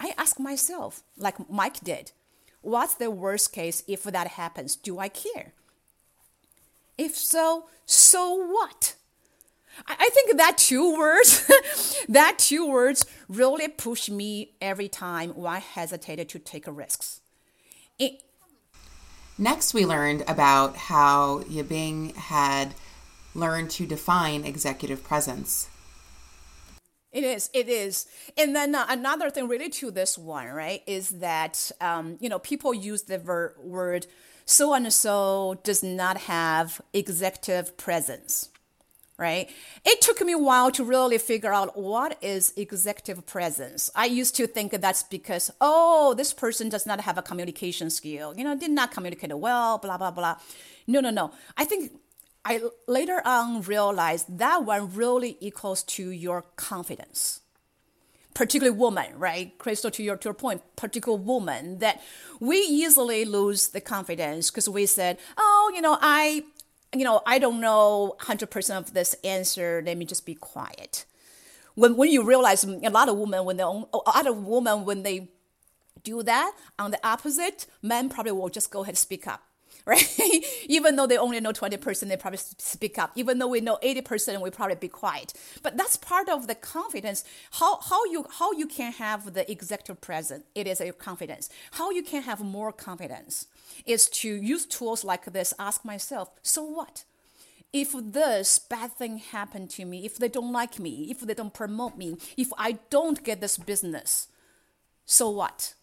I 0.00 0.12
ask 0.18 0.40
myself, 0.40 1.04
like 1.16 1.48
Mike 1.48 1.78
did, 1.84 2.10
what's 2.62 2.94
the 2.94 3.12
worst 3.12 3.52
case 3.52 3.84
if 3.86 4.02
that 4.02 4.26
happens? 4.26 4.74
Do 4.74 4.98
I 4.98 5.08
care? 5.08 5.52
If 6.98 7.16
so, 7.16 7.68
so 7.86 8.34
what? 8.34 8.94
I 9.86 10.10
think 10.12 10.36
that 10.36 10.58
two 10.58 10.98
words, 10.98 11.48
that 12.08 12.38
two 12.38 12.68
words 12.68 13.06
really 13.28 13.68
push 13.68 14.10
me 14.10 14.54
every 14.60 14.88
time 14.88 15.30
when 15.30 15.52
I 15.52 15.58
hesitated 15.60 16.28
to 16.30 16.40
take 16.40 16.66
risks. 16.66 17.20
It, 17.98 18.22
Next, 19.40 19.72
we 19.72 19.86
learned 19.86 20.24
about 20.26 20.76
how 20.76 21.44
Yibing 21.44 22.16
had 22.16 22.74
learned 23.36 23.70
to 23.70 23.86
define 23.86 24.44
executive 24.44 25.04
presence. 25.04 25.68
It 27.12 27.22
is, 27.22 27.48
it 27.54 27.68
is. 27.68 28.06
And 28.36 28.54
then 28.54 28.74
uh, 28.74 28.86
another 28.88 29.30
thing 29.30 29.46
related 29.46 29.72
to 29.74 29.92
this 29.92 30.18
one, 30.18 30.48
right, 30.48 30.82
is 30.88 31.10
that, 31.20 31.70
um, 31.80 32.18
you 32.20 32.28
know, 32.28 32.40
people 32.40 32.74
use 32.74 33.02
the 33.02 33.16
ver- 33.16 33.54
word 33.62 34.08
so 34.48 34.72
and 34.72 34.90
so 34.90 35.60
does 35.62 35.82
not 35.82 36.16
have 36.16 36.80
executive 36.94 37.76
presence, 37.76 38.48
right? 39.18 39.50
It 39.84 40.00
took 40.00 40.22
me 40.22 40.32
a 40.32 40.38
while 40.38 40.70
to 40.70 40.84
really 40.84 41.18
figure 41.18 41.52
out 41.52 41.76
what 41.76 42.16
is 42.22 42.54
executive 42.56 43.26
presence. 43.26 43.90
I 43.94 44.06
used 44.06 44.34
to 44.36 44.46
think 44.46 44.72
that's 44.72 45.02
because, 45.02 45.50
oh, 45.60 46.14
this 46.14 46.32
person 46.32 46.70
does 46.70 46.86
not 46.86 47.02
have 47.02 47.18
a 47.18 47.22
communication 47.22 47.90
skill, 47.90 48.34
you 48.38 48.42
know, 48.42 48.56
did 48.56 48.70
not 48.70 48.90
communicate 48.90 49.38
well, 49.38 49.76
blah, 49.76 49.98
blah, 49.98 50.12
blah. 50.12 50.36
No, 50.86 51.00
no, 51.00 51.10
no. 51.10 51.30
I 51.58 51.66
think 51.66 51.92
I 52.42 52.62
later 52.86 53.20
on 53.26 53.60
realized 53.60 54.38
that 54.38 54.64
one 54.64 54.94
really 54.94 55.36
equals 55.40 55.82
to 55.98 56.10
your 56.10 56.46
confidence 56.56 57.40
particularly 58.38 58.78
woman, 58.78 59.18
right? 59.18 59.58
Crystal, 59.58 59.90
to 59.90 60.00
your, 60.00 60.16
to 60.16 60.28
your 60.28 60.34
point, 60.34 60.62
particular 60.76 61.18
woman, 61.18 61.80
that 61.80 62.00
we 62.38 62.58
easily 62.58 63.24
lose 63.24 63.70
the 63.70 63.80
confidence 63.80 64.48
because 64.48 64.68
we 64.68 64.86
said, 64.86 65.18
oh, 65.36 65.72
you 65.74 65.80
know, 65.80 65.98
I, 66.00 66.44
you 66.94 67.02
know, 67.02 67.20
I 67.26 67.40
don't 67.40 67.60
know 67.60 68.14
100% 68.20 68.78
of 68.78 68.94
this 68.94 69.14
answer. 69.24 69.82
Let 69.84 69.98
me 69.98 70.04
just 70.04 70.24
be 70.24 70.36
quiet. 70.36 71.04
When, 71.74 71.96
when 71.96 72.12
you 72.12 72.22
realize 72.22 72.62
a 72.62 72.90
lot 72.90 73.08
of 73.08 73.16
women, 73.16 73.44
when 73.44 73.56
they, 73.56 73.64
a 73.64 73.66
lot 73.66 74.28
of 74.28 74.46
women, 74.46 74.84
when 74.84 75.02
they 75.02 75.30
do 76.04 76.22
that, 76.22 76.52
on 76.78 76.92
the 76.92 77.00
opposite, 77.04 77.66
men 77.82 78.08
probably 78.08 78.30
will 78.30 78.50
just 78.50 78.70
go 78.70 78.82
ahead 78.82 78.92
and 78.92 78.98
speak 78.98 79.26
up 79.26 79.47
right? 79.88 80.18
Even 80.68 80.96
though 80.96 81.06
they 81.06 81.16
only 81.16 81.40
know 81.40 81.52
20%, 81.52 82.08
they 82.08 82.16
probably 82.16 82.38
speak 82.38 82.98
up. 82.98 83.10
Even 83.16 83.38
though 83.38 83.48
we 83.48 83.60
know 83.60 83.78
80%, 83.82 84.40
we 84.42 84.50
probably 84.50 84.76
be 84.76 84.88
quiet. 84.88 85.32
But 85.62 85.78
that's 85.78 85.96
part 85.96 86.28
of 86.28 86.46
the 86.46 86.54
confidence. 86.54 87.24
How, 87.52 87.80
how, 87.80 88.04
you, 88.04 88.26
how 88.38 88.52
you 88.52 88.66
can 88.66 88.92
have 88.92 89.32
the 89.32 89.50
executive 89.50 90.00
present, 90.02 90.44
it 90.54 90.66
is 90.66 90.80
a 90.80 90.92
confidence. 90.92 91.48
How 91.72 91.90
you 91.90 92.02
can 92.02 92.22
have 92.22 92.40
more 92.40 92.70
confidence 92.70 93.46
is 93.86 94.08
to 94.10 94.28
use 94.28 94.66
tools 94.66 95.04
like 95.04 95.24
this, 95.32 95.54
ask 95.58 95.84
myself, 95.84 96.30
so 96.42 96.62
what? 96.62 97.04
If 97.72 97.92
this 97.92 98.58
bad 98.58 98.92
thing 98.92 99.18
happened 99.18 99.70
to 99.70 99.86
me, 99.86 100.04
if 100.04 100.18
they 100.18 100.28
don't 100.28 100.52
like 100.52 100.78
me, 100.78 101.08
if 101.10 101.20
they 101.20 101.34
don't 101.34 101.52
promote 101.52 101.96
me, 101.96 102.18
if 102.36 102.50
I 102.58 102.72
don't 102.90 103.22
get 103.24 103.40
this 103.40 103.56
business, 103.56 104.28
so 105.06 105.30
what? 105.30 105.74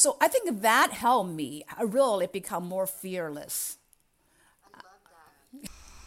So 0.00 0.16
I 0.18 0.28
think 0.28 0.62
that 0.62 0.92
helped 0.92 1.32
me 1.32 1.62
really 1.78 2.26
become 2.26 2.64
more 2.64 2.86
fearless. 2.86 3.76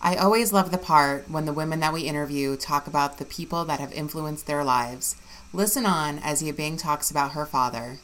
I 0.01 0.15
always 0.15 0.51
love 0.51 0.71
the 0.71 0.79
part 0.79 1.29
when 1.29 1.45
the 1.45 1.53
women 1.53 1.79
that 1.81 1.93
we 1.93 2.01
interview 2.01 2.57
talk 2.57 2.87
about 2.87 3.19
the 3.19 3.25
people 3.25 3.65
that 3.65 3.79
have 3.79 3.93
influenced 3.93 4.47
their 4.47 4.63
lives. 4.63 5.15
Listen 5.53 5.85
on 5.85 6.17
as 6.23 6.41
Yibing 6.41 6.81
talks 6.81 7.11
about 7.11 7.33
her 7.33 7.45
father. 7.45 7.99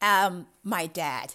Um, 0.00 0.46
my 0.62 0.86
dad. 0.86 1.34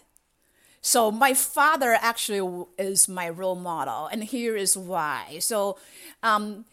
So 0.80 1.12
my 1.12 1.34
father 1.34 1.98
actually 2.00 2.66
is 2.78 3.10
my 3.10 3.28
role 3.28 3.56
model, 3.56 4.08
and 4.08 4.24
here 4.24 4.56
is 4.56 4.78
why. 4.78 5.40
So, 5.42 5.78
um, 6.24 6.64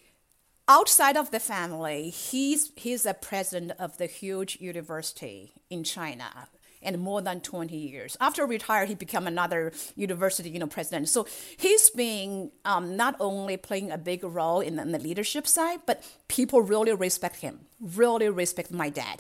outside 0.72 1.16
of 1.18 1.30
the 1.30 1.38
family, 1.38 2.08
he's 2.08 2.72
he's 2.76 3.02
the 3.02 3.14
president 3.14 3.72
of 3.78 3.98
the 3.98 4.06
huge 4.06 4.52
university 4.60 5.52
in 5.68 5.84
China 5.84 6.48
and 6.84 6.98
more 6.98 7.20
than 7.22 7.40
20 7.40 7.76
years. 7.76 8.16
After 8.20 8.44
retired, 8.44 8.88
he 8.88 8.96
became 8.96 9.26
another 9.26 9.72
university, 9.94 10.48
you 10.50 10.58
know, 10.58 10.66
president. 10.66 11.08
So 11.08 11.26
he's 11.56 11.90
being 11.90 12.50
um, 12.64 12.96
not 12.96 13.14
only 13.20 13.56
playing 13.56 13.92
a 13.92 13.98
big 13.98 14.24
role 14.24 14.60
in 14.60 14.78
in 14.78 14.90
the, 14.92 15.02
leadership 15.02 15.46
side, 15.46 15.80
but 15.84 15.96
people 16.28 16.62
really 16.62 16.94
respect 17.06 17.36
him, 17.46 17.54
really 17.80 18.28
respect 18.28 18.70
my 18.70 18.88
dad 18.88 19.16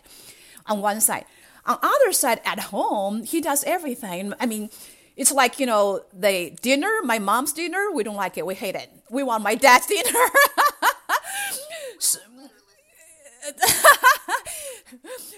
on 0.66 0.80
one 0.80 1.00
side. 1.00 1.26
On 1.70 1.76
other 1.94 2.12
side, 2.12 2.40
at 2.52 2.60
home, 2.74 3.24
he 3.32 3.40
does 3.40 3.62
everything. 3.64 4.32
I 4.40 4.46
mean, 4.46 4.70
it's 5.16 5.32
like, 5.40 5.60
you 5.60 5.66
know, 5.66 6.00
the 6.12 6.34
dinner, 6.62 6.92
my 7.04 7.18
mom's 7.18 7.52
dinner, 7.52 7.90
we 7.92 8.02
don't 8.02 8.16
like 8.24 8.38
it, 8.38 8.46
we 8.46 8.54
hate 8.54 8.74
it. 8.74 8.88
We 9.10 9.22
want 9.22 9.42
my 9.42 9.54
dad's 9.54 9.86
dinner. 9.94 10.26
So, 12.02 12.18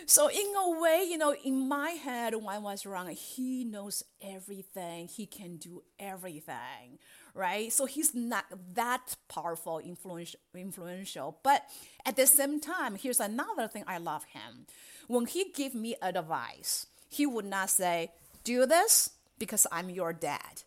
so 0.07 0.29
in 0.29 0.53
a 0.57 0.81
way, 0.81 1.07
you 1.09 1.19
know, 1.19 1.35
in 1.45 1.69
my 1.69 1.91
head, 1.91 2.35
when 2.35 2.49
I 2.49 2.59
was 2.59 2.87
wrong, 2.87 3.09
he 3.09 3.65
knows 3.65 4.03
everything. 4.23 5.09
He 5.09 5.27
can 5.27 5.57
do 5.57 5.83
everything, 5.99 6.99
right? 7.35 7.73
So 7.73 7.87
he's 7.87 8.15
not 8.15 8.45
that 8.75 9.17
powerful, 9.29 9.79
influential, 9.79 10.41
influential. 10.55 11.39
But 11.43 11.63
at 12.05 12.17
the 12.17 12.27
same 12.27 12.61
time, 12.61 12.97
here's 12.97 13.21
another 13.21 13.69
thing 13.69 13.85
I 13.87 13.99
love 13.99 14.25
him. 14.25 14.67
When 15.07 15.27
he 15.27 15.51
give 15.55 15.75
me 15.75 15.97
advice, 16.03 16.87
he 17.09 17.27
would 17.27 17.47
not 17.47 17.71
say, 17.71 18.11
"Do 18.43 18.67
this 18.67 19.11
because 19.39 19.67
I'm 19.71 19.91
your 19.91 20.13
dad." 20.13 20.64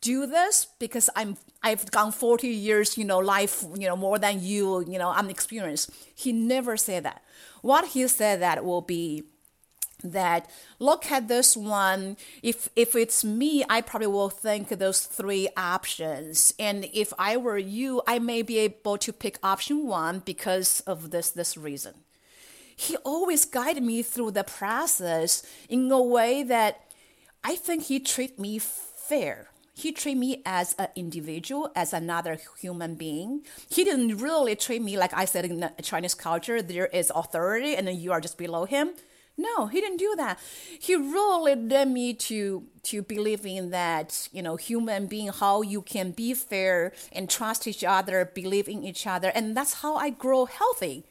Do 0.00 0.26
this 0.26 0.66
because 0.78 1.10
I'm 1.14 1.36
I've 1.62 1.90
gone 1.90 2.12
40 2.12 2.48
years, 2.48 2.96
you 2.96 3.04
know, 3.04 3.18
life, 3.18 3.64
you 3.76 3.86
know, 3.86 3.96
more 3.96 4.18
than 4.18 4.42
you, 4.42 4.80
you 4.88 4.98
know, 4.98 5.10
I'm 5.10 5.28
experienced. 5.28 5.90
He 6.14 6.32
never 6.32 6.76
said 6.76 7.04
that. 7.04 7.22
What 7.60 7.88
he 7.88 8.08
said 8.08 8.40
that 8.40 8.64
will 8.64 8.80
be 8.80 9.24
that 10.02 10.48
look 10.78 11.10
at 11.10 11.28
this 11.28 11.54
one 11.56 12.16
if 12.42 12.70
if 12.74 12.96
it's 12.96 13.22
me 13.22 13.62
i 13.68 13.82
probably 13.82 14.06
will 14.06 14.30
think 14.30 14.68
those 14.68 15.02
three 15.02 15.46
options 15.58 16.54
and 16.58 16.88
if 16.94 17.12
i 17.18 17.36
were 17.36 17.58
you 17.58 18.00
i 18.06 18.18
may 18.18 18.40
be 18.40 18.58
able 18.58 18.96
to 18.96 19.12
pick 19.12 19.38
option 19.42 19.86
one 19.86 20.20
because 20.20 20.80
of 20.86 21.10
this 21.10 21.28
this 21.30 21.54
reason 21.54 21.92
he 22.74 22.96
always 23.04 23.44
guided 23.44 23.82
me 23.82 24.02
through 24.02 24.30
the 24.30 24.44
process 24.44 25.42
in 25.68 25.92
a 25.92 26.02
way 26.02 26.42
that 26.42 26.80
i 27.44 27.54
think 27.54 27.84
he 27.84 28.00
treat 28.00 28.38
me 28.38 28.58
fair 28.58 29.49
he 29.80 29.92
treat 29.92 30.16
me 30.16 30.42
as 30.44 30.74
an 30.78 30.88
individual, 30.94 31.70
as 31.74 31.92
another 31.92 32.38
human 32.58 32.94
being. 32.94 33.42
He 33.68 33.84
didn't 33.84 34.18
really 34.18 34.54
treat 34.54 34.82
me 34.82 34.96
like 34.96 35.12
I 35.14 35.24
said 35.24 35.44
in 35.44 35.60
the 35.60 35.72
Chinese 35.82 36.14
culture, 36.14 36.62
there 36.62 36.86
is 36.86 37.10
authority 37.14 37.74
and 37.74 37.86
then 37.86 37.98
you 37.98 38.12
are 38.12 38.20
just 38.20 38.38
below 38.38 38.64
him. 38.64 38.90
No, 39.36 39.68
he 39.68 39.80
didn't 39.80 39.96
do 39.96 40.14
that. 40.16 40.38
He 40.78 40.94
really 40.94 41.54
led 41.54 41.88
me 41.88 42.12
to 42.28 42.64
to 42.82 43.02
believing 43.02 43.70
that 43.70 44.28
you 44.32 44.42
know 44.42 44.56
human 44.56 45.06
being 45.06 45.28
how 45.28 45.62
you 45.62 45.80
can 45.80 46.10
be 46.10 46.34
fair 46.34 46.92
and 47.10 47.30
trust 47.30 47.66
each 47.66 47.82
other, 47.82 48.30
believe 48.34 48.68
in 48.68 48.84
each 48.84 49.06
other, 49.06 49.28
and 49.34 49.56
that's 49.56 49.74
how 49.80 49.96
I 49.96 50.10
grow 50.10 50.44
healthy, 50.44 51.06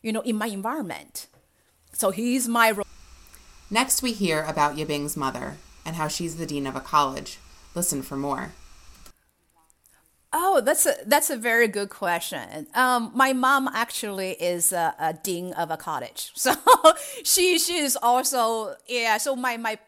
you 0.00 0.12
know, 0.12 0.20
in 0.20 0.36
my 0.36 0.46
environment. 0.46 1.26
So 1.92 2.10
he's 2.10 2.46
my. 2.46 2.70
role. 2.70 2.86
Next, 3.68 4.00
we 4.00 4.12
hear 4.12 4.44
about 4.44 4.76
Yibing's 4.76 5.16
mother 5.16 5.56
and 5.84 5.96
how 5.96 6.06
she's 6.06 6.36
the 6.36 6.46
dean 6.46 6.68
of 6.68 6.76
a 6.76 6.80
college. 6.80 7.38
Listen 7.76 8.00
for 8.00 8.16
more. 8.16 8.52
Oh, 10.32 10.62
that's 10.62 10.86
a 10.86 10.94
that's 11.04 11.28
a 11.28 11.36
very 11.36 11.68
good 11.68 11.90
question. 11.90 12.66
Um, 12.74 13.12
my 13.14 13.34
mom 13.34 13.68
actually 13.68 14.30
is 14.32 14.72
a, 14.72 14.94
a, 14.98 15.12
dean 15.12 15.52
of 15.52 15.70
a 15.70 15.76
college, 15.76 16.32
so 16.34 16.54
she 17.22 17.58
she 17.58 17.76
is 17.76 17.96
also 18.02 18.74
yeah. 18.88 19.18
So 19.18 19.36
my 19.36 19.58
my, 19.58 19.78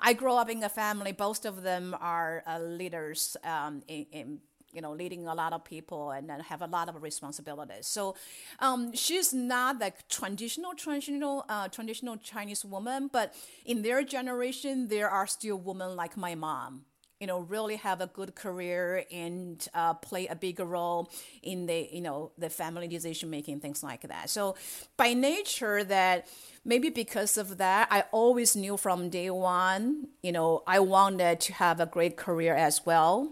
I 0.00 0.12
grew 0.12 0.34
up 0.34 0.50
in 0.50 0.62
a 0.62 0.68
family. 0.68 1.12
Both 1.12 1.46
of 1.46 1.62
them 1.62 1.96
are 1.98 2.42
uh, 2.46 2.58
leaders 2.58 3.38
um, 3.42 3.82
in, 3.88 4.04
in 4.12 4.38
you 4.74 4.82
know 4.82 4.92
leading 4.92 5.26
a 5.26 5.34
lot 5.34 5.54
of 5.54 5.64
people 5.64 6.10
and 6.10 6.28
then 6.28 6.40
have 6.40 6.60
a 6.60 6.66
lot 6.66 6.90
of 6.90 7.02
responsibilities. 7.02 7.86
So 7.86 8.16
um, 8.58 8.94
she's 8.94 9.32
not 9.32 9.78
the 9.78 9.94
traditional 10.10 10.74
traditional 10.74 11.46
uh, 11.48 11.68
traditional 11.68 12.18
Chinese 12.18 12.66
woman, 12.66 13.08
but 13.10 13.34
in 13.64 13.80
their 13.80 14.04
generation, 14.04 14.88
there 14.88 15.08
are 15.08 15.26
still 15.26 15.56
women 15.56 15.96
like 15.96 16.18
my 16.18 16.34
mom 16.34 16.84
you 17.20 17.26
know, 17.26 17.40
really 17.40 17.76
have 17.76 18.00
a 18.00 18.06
good 18.06 18.34
career 18.34 19.04
and 19.12 19.68
uh, 19.74 19.92
play 19.92 20.26
a 20.26 20.34
bigger 20.34 20.64
role 20.64 21.12
in 21.42 21.66
the, 21.66 21.86
you 21.92 22.00
know, 22.00 22.32
the 22.38 22.48
family 22.48 22.88
decision 22.88 23.28
making, 23.28 23.60
things 23.60 23.82
like 23.82 24.00
that. 24.02 24.30
So 24.30 24.56
by 24.96 25.12
nature 25.12 25.84
that 25.84 26.26
maybe 26.64 26.88
because 26.88 27.36
of 27.36 27.58
that, 27.58 27.88
I 27.90 28.04
always 28.10 28.56
knew 28.56 28.78
from 28.78 29.10
day 29.10 29.28
one, 29.28 30.08
you 30.22 30.32
know, 30.32 30.62
I 30.66 30.80
wanted 30.80 31.40
to 31.40 31.52
have 31.52 31.78
a 31.78 31.84
great 31.84 32.16
career 32.16 32.54
as 32.54 32.86
well. 32.86 33.30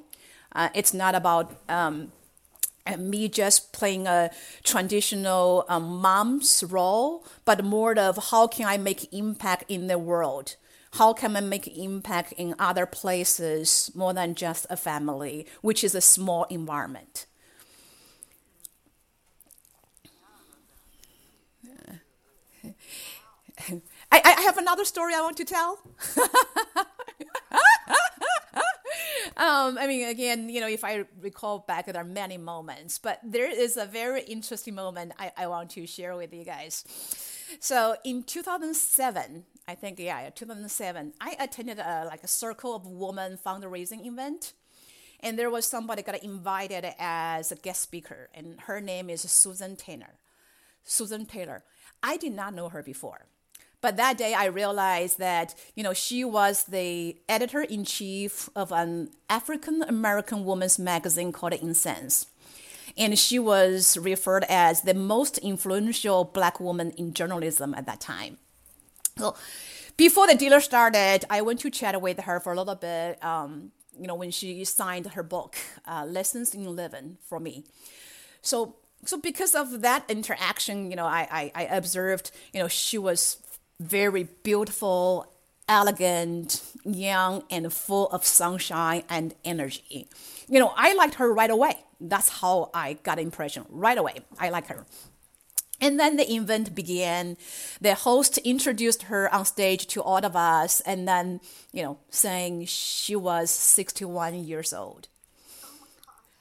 Uh, 0.52 0.68
it's 0.74 0.92
not 0.92 1.14
about 1.14 1.56
um, 1.70 2.12
me 2.98 3.26
just 3.26 3.72
playing 3.72 4.06
a 4.06 4.30
traditional 4.64 5.64
um, 5.70 5.98
mom's 6.02 6.62
role, 6.62 7.24
but 7.46 7.64
more 7.64 7.98
of 7.98 8.30
how 8.30 8.48
can 8.48 8.66
I 8.66 8.76
make 8.76 9.10
impact 9.14 9.64
in 9.68 9.86
the 9.86 9.98
world 9.98 10.56
how 10.92 11.12
can 11.12 11.36
I 11.36 11.40
make 11.40 11.66
impact 11.76 12.32
in 12.32 12.54
other 12.58 12.86
places 12.86 13.90
more 13.94 14.12
than 14.14 14.34
just 14.34 14.66
a 14.70 14.76
family, 14.76 15.46
which 15.60 15.84
is 15.84 15.94
a 15.94 16.00
small 16.00 16.44
environment. 16.44 17.26
I, 24.10 24.22
I 24.24 24.40
have 24.42 24.56
another 24.56 24.84
story 24.84 25.14
I 25.14 25.20
want 25.20 25.36
to 25.38 25.44
tell. 25.44 25.78
um, 29.36 29.76
I 29.78 29.86
mean, 29.86 30.08
again, 30.08 30.48
you 30.48 30.60
know, 30.60 30.68
if 30.68 30.84
I 30.84 31.04
recall 31.20 31.58
back, 31.60 31.86
there 31.86 31.96
are 31.96 32.04
many 32.04 32.38
moments, 32.38 32.98
but 32.98 33.20
there 33.22 33.50
is 33.50 33.76
a 33.76 33.84
very 33.84 34.22
interesting 34.22 34.74
moment 34.74 35.12
I, 35.18 35.32
I 35.36 35.46
want 35.46 35.70
to 35.70 35.86
share 35.86 36.16
with 36.16 36.32
you 36.32 36.44
guys. 36.44 36.84
So 37.60 37.96
in 38.04 38.22
2007, 38.22 39.44
I 39.68 39.74
think 39.74 40.00
yeah, 40.00 40.30
2007, 40.30 41.12
I 41.20 41.36
attended 41.38 41.78
a 41.78 42.06
like 42.06 42.24
a 42.24 42.26
circle 42.26 42.74
of 42.74 42.86
women 42.86 43.38
fundraising 43.44 44.06
event, 44.06 44.54
and 45.20 45.38
there 45.38 45.50
was 45.50 45.66
somebody 45.66 46.00
got 46.00 46.24
invited 46.24 46.86
as 46.98 47.52
a 47.52 47.56
guest 47.56 47.82
speaker, 47.82 48.30
and 48.32 48.58
her 48.62 48.80
name 48.80 49.10
is 49.10 49.20
Susan 49.20 49.76
Taylor. 49.76 50.14
Susan 50.84 51.26
Taylor. 51.26 51.64
I 52.02 52.16
did 52.16 52.32
not 52.32 52.54
know 52.54 52.70
her 52.70 52.82
before. 52.82 53.26
But 53.80 53.96
that 53.96 54.18
day 54.18 54.34
I 54.34 54.46
realized 54.46 55.18
that, 55.18 55.54
you 55.76 55.84
know, 55.84 55.92
she 55.92 56.24
was 56.24 56.64
the 56.64 57.16
editor 57.28 57.60
in 57.60 57.84
chief 57.84 58.48
of 58.56 58.72
an 58.72 59.10
African 59.28 59.82
American 59.82 60.46
woman's 60.46 60.78
magazine 60.78 61.30
called 61.30 61.52
Essence, 61.52 62.26
and 62.96 63.18
she 63.18 63.38
was 63.38 63.98
referred 63.98 64.44
as 64.48 64.80
the 64.80 64.94
most 64.94 65.36
influential 65.38 66.24
black 66.24 66.58
woman 66.58 66.90
in 66.92 67.12
journalism 67.12 67.74
at 67.74 67.84
that 67.84 68.00
time. 68.00 68.38
So 69.18 69.34
before 69.96 70.26
the 70.26 70.34
dealer 70.34 70.60
started, 70.60 71.24
I 71.28 71.42
went 71.42 71.60
to 71.60 71.70
chat 71.70 72.00
with 72.00 72.20
her 72.20 72.40
for 72.40 72.52
a 72.52 72.56
little 72.56 72.74
bit. 72.74 73.22
Um, 73.22 73.72
you 73.98 74.06
know, 74.06 74.14
when 74.14 74.30
she 74.30 74.64
signed 74.64 75.06
her 75.06 75.22
book, 75.22 75.56
uh, 75.86 76.04
Lessons 76.06 76.54
in 76.54 76.64
Living, 76.76 77.18
for 77.24 77.40
me. 77.40 77.64
So, 78.42 78.76
so 79.04 79.18
because 79.18 79.54
of 79.54 79.80
that 79.82 80.04
interaction, 80.08 80.90
you 80.90 80.96
know, 80.96 81.06
I, 81.06 81.26
I, 81.30 81.52
I 81.54 81.76
observed, 81.76 82.30
you 82.52 82.60
know, 82.60 82.68
she 82.68 82.96
was 82.96 83.38
very 83.80 84.24
beautiful, 84.44 85.32
elegant, 85.68 86.62
young, 86.84 87.42
and 87.50 87.72
full 87.72 88.06
of 88.08 88.24
sunshine 88.24 89.02
and 89.08 89.34
energy. 89.44 90.08
You 90.48 90.60
know, 90.60 90.72
I 90.76 90.94
liked 90.94 91.14
her 91.14 91.32
right 91.32 91.50
away. 91.50 91.74
That's 92.00 92.28
how 92.28 92.70
I 92.72 92.94
got 93.02 93.18
impression 93.18 93.66
right 93.68 93.98
away. 93.98 94.20
I 94.38 94.50
like 94.50 94.68
her. 94.68 94.86
And 95.80 95.98
then 95.98 96.16
the 96.16 96.32
event 96.32 96.74
began. 96.74 97.36
The 97.80 97.94
host 97.94 98.38
introduced 98.38 99.04
her 99.04 99.32
on 99.32 99.44
stage 99.44 99.86
to 99.88 100.02
all 100.02 100.24
of 100.24 100.34
us, 100.34 100.80
and 100.80 101.06
then, 101.06 101.40
you 101.72 101.82
know, 101.82 101.98
saying 102.10 102.66
she 102.66 103.14
was 103.14 103.50
61 103.50 104.34
years 104.44 104.72
old. 104.72 105.08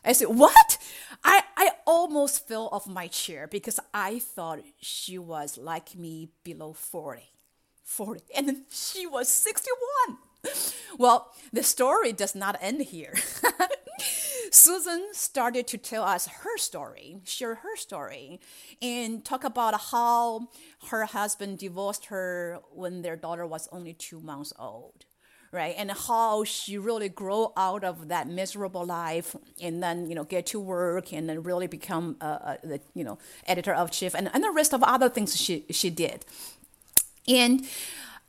I 0.03 0.13
said, 0.13 0.29
What? 0.29 0.77
I, 1.23 1.43
I 1.57 1.71
almost 1.85 2.47
fell 2.47 2.69
off 2.71 2.87
my 2.87 3.07
chair 3.07 3.47
because 3.47 3.79
I 3.93 4.19
thought 4.19 4.59
she 4.79 5.17
was 5.17 5.57
like 5.57 5.95
me 5.95 6.29
below 6.43 6.73
40. 6.73 7.21
40. 7.83 8.21
And 8.35 8.63
she 8.69 9.05
was 9.05 9.29
61. 9.29 10.17
Well, 10.97 11.33
the 11.51 11.63
story 11.63 12.13
does 12.13 12.35
not 12.35 12.57
end 12.61 12.81
here. 12.81 13.13
Susan 14.51 15.07
started 15.11 15.67
to 15.67 15.77
tell 15.77 16.03
us 16.03 16.27
her 16.27 16.57
story, 16.57 17.17
share 17.23 17.55
her 17.55 17.75
story, 17.75 18.39
and 18.81 19.25
talk 19.25 19.43
about 19.43 19.79
how 19.91 20.47
her 20.89 21.05
husband 21.05 21.59
divorced 21.59 22.05
her 22.05 22.59
when 22.73 23.01
their 23.01 23.15
daughter 23.15 23.45
was 23.45 23.67
only 23.71 23.93
two 23.93 24.19
months 24.19 24.53
old 24.57 25.05
right? 25.51 25.75
And 25.77 25.91
how 25.91 26.43
she 26.43 26.77
really 26.77 27.09
grow 27.09 27.53
out 27.55 27.83
of 27.83 28.09
that 28.09 28.27
miserable 28.27 28.85
life 28.85 29.35
and 29.61 29.81
then 29.81 30.09
you 30.09 30.15
know 30.15 30.23
get 30.23 30.45
to 30.47 30.59
work 30.59 31.13
and 31.13 31.29
then 31.29 31.43
really 31.43 31.67
become 31.67 32.17
the 32.19 32.81
you 32.93 33.03
know 33.03 33.17
editor 33.45 33.73
of 33.73 33.91
chief 33.91 34.13
and, 34.13 34.29
and 34.33 34.43
the 34.43 34.51
rest 34.51 34.73
of 34.73 34.83
other 34.83 35.09
things 35.09 35.35
she 35.35 35.65
she 35.69 35.89
did. 35.89 36.25
And 37.27 37.65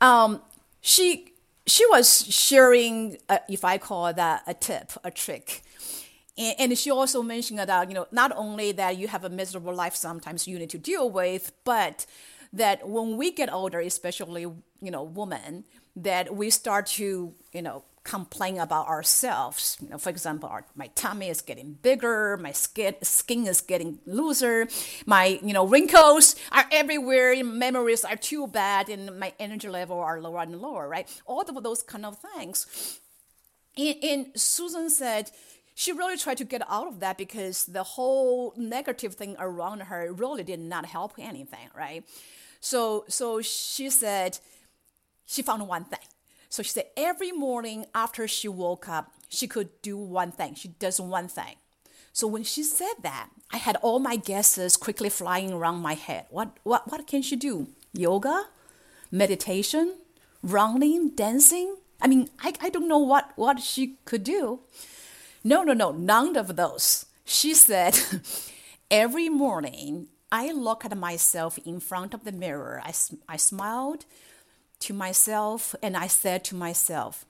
um, 0.01 0.41
she 0.81 1.33
she 1.69 1.85
was 1.87 2.25
sharing 2.33 3.17
uh, 3.29 3.39
if 3.47 3.63
i 3.63 3.77
call 3.77 4.13
that 4.13 4.43
a 4.47 4.53
tip 4.53 4.91
a 5.03 5.11
trick. 5.11 5.61
And, 6.37 6.55
and 6.59 6.77
she 6.77 6.89
also 6.89 7.21
mentioned 7.21 7.59
that, 7.59 7.89
you 7.89 7.93
know, 7.95 8.07
not 8.11 8.31
only 8.35 8.71
that 8.71 8.97
you 8.97 9.07
have 9.09 9.23
a 9.25 9.29
miserable 9.29 9.75
life 9.75 9.95
sometimes 9.95 10.47
you 10.47 10.57
need 10.57 10.69
to 10.69 10.77
deal 10.77 11.09
with, 11.09 11.51
but 11.65 12.05
that 12.53 12.87
when 12.87 13.17
we 13.17 13.31
get 13.31 13.51
older, 13.51 13.79
especially, 13.79 14.41
you 14.41 14.91
know, 14.91 15.03
women, 15.03 15.65
that 15.95 16.33
we 16.33 16.49
start 16.49 16.85
to, 16.87 17.33
you 17.51 17.61
know, 17.61 17.83
complain 18.03 18.59
about 18.59 18.87
ourselves. 18.87 19.77
You 19.81 19.89
know, 19.89 19.97
for 19.97 20.09
example, 20.09 20.49
our, 20.49 20.65
my 20.75 20.87
tummy 20.95 21.29
is 21.29 21.41
getting 21.41 21.73
bigger, 21.73 22.37
my 22.37 22.51
skin 22.51 22.95
skin 23.03 23.47
is 23.47 23.61
getting 23.61 23.99
looser, 24.05 24.67
my 25.05 25.39
you 25.43 25.53
know 25.53 25.65
wrinkles 25.65 26.35
are 26.51 26.65
everywhere, 26.71 27.43
memories 27.43 28.03
are 28.05 28.15
too 28.15 28.47
bad, 28.47 28.89
and 28.89 29.19
my 29.19 29.33
energy 29.39 29.69
level 29.69 29.99
are 29.99 30.21
lower 30.21 30.41
and 30.41 30.59
lower. 30.61 30.87
Right, 30.87 31.07
all 31.25 31.41
of 31.41 31.63
those 31.63 31.83
kind 31.83 32.05
of 32.05 32.17
things. 32.35 32.99
And, 33.77 33.95
and 34.03 34.25
Susan 34.35 34.89
said, 34.89 35.31
she 35.79 35.93
really 35.93 36.17
tried 36.17 36.37
to 36.39 36.43
get 36.43 36.61
out 36.69 36.87
of 36.87 36.99
that 36.99 37.17
because 37.17 37.65
the 37.65 37.83
whole 37.83 38.53
negative 38.57 39.15
thing 39.15 39.37
around 39.39 39.79
her 39.83 40.11
really 40.11 40.43
did 40.43 40.59
not 40.59 40.85
help 40.85 41.13
anything, 41.17 41.69
right? 41.73 42.03
So 42.59 43.05
so 43.07 43.41
she 43.41 43.89
said 43.89 44.39
she 45.25 45.41
found 45.41 45.65
one 45.67 45.85
thing. 45.85 45.99
So 46.49 46.63
she 46.63 46.71
said 46.71 46.85
every 46.97 47.31
morning 47.31 47.85
after 47.93 48.27
she 48.27 48.47
woke 48.47 48.89
up, 48.89 49.13
she 49.29 49.47
could 49.47 49.69
do 49.81 49.97
one 49.97 50.31
thing. 50.31 50.55
She 50.55 50.69
does 50.69 50.99
one 50.99 51.27
thing. 51.27 51.55
So 52.11 52.27
when 52.27 52.43
she 52.43 52.63
said 52.63 52.95
that, 53.03 53.29
I 53.53 53.57
had 53.57 53.77
all 53.77 53.99
my 53.99 54.15
guesses 54.15 54.75
quickly 54.75 55.09
flying 55.09 55.53
around 55.53 55.77
my 55.77 55.93
head. 55.93 56.25
What 56.29 56.57
what 56.63 56.91
what 56.91 57.07
can 57.07 57.21
she 57.21 57.35
do? 57.35 57.67
Yoga? 57.93 58.45
Meditation? 59.11 59.95
Running? 60.41 61.11
Dancing? 61.15 61.77
I 62.01 62.07
mean, 62.07 62.29
I, 62.39 62.53
I 62.61 62.69
don't 62.69 62.87
know 62.87 62.99
what, 62.99 63.31
what 63.35 63.59
she 63.59 63.97
could 64.05 64.23
do. 64.23 64.61
No, 65.43 65.63
no, 65.63 65.73
no, 65.73 65.91
none 65.91 66.35
of 66.37 66.55
those. 66.55 67.05
She 67.25 67.53
said, 67.53 67.99
Every 68.91 69.29
morning, 69.29 70.07
I 70.31 70.51
look 70.51 70.85
at 70.85 70.97
myself 70.97 71.57
in 71.59 71.79
front 71.79 72.13
of 72.13 72.23
the 72.23 72.31
mirror. 72.31 72.81
I, 72.83 72.93
I 73.27 73.37
smiled 73.37 74.05
to 74.79 74.93
myself 74.93 75.75
and 75.81 75.95
I 75.97 76.07
said 76.07 76.43
to 76.45 76.55
myself, 76.55 77.25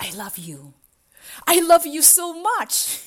I 0.00 0.10
love 0.10 0.38
you. 0.38 0.74
I 1.46 1.60
love 1.60 1.86
you 1.86 2.02
so 2.02 2.34
much. 2.34 3.00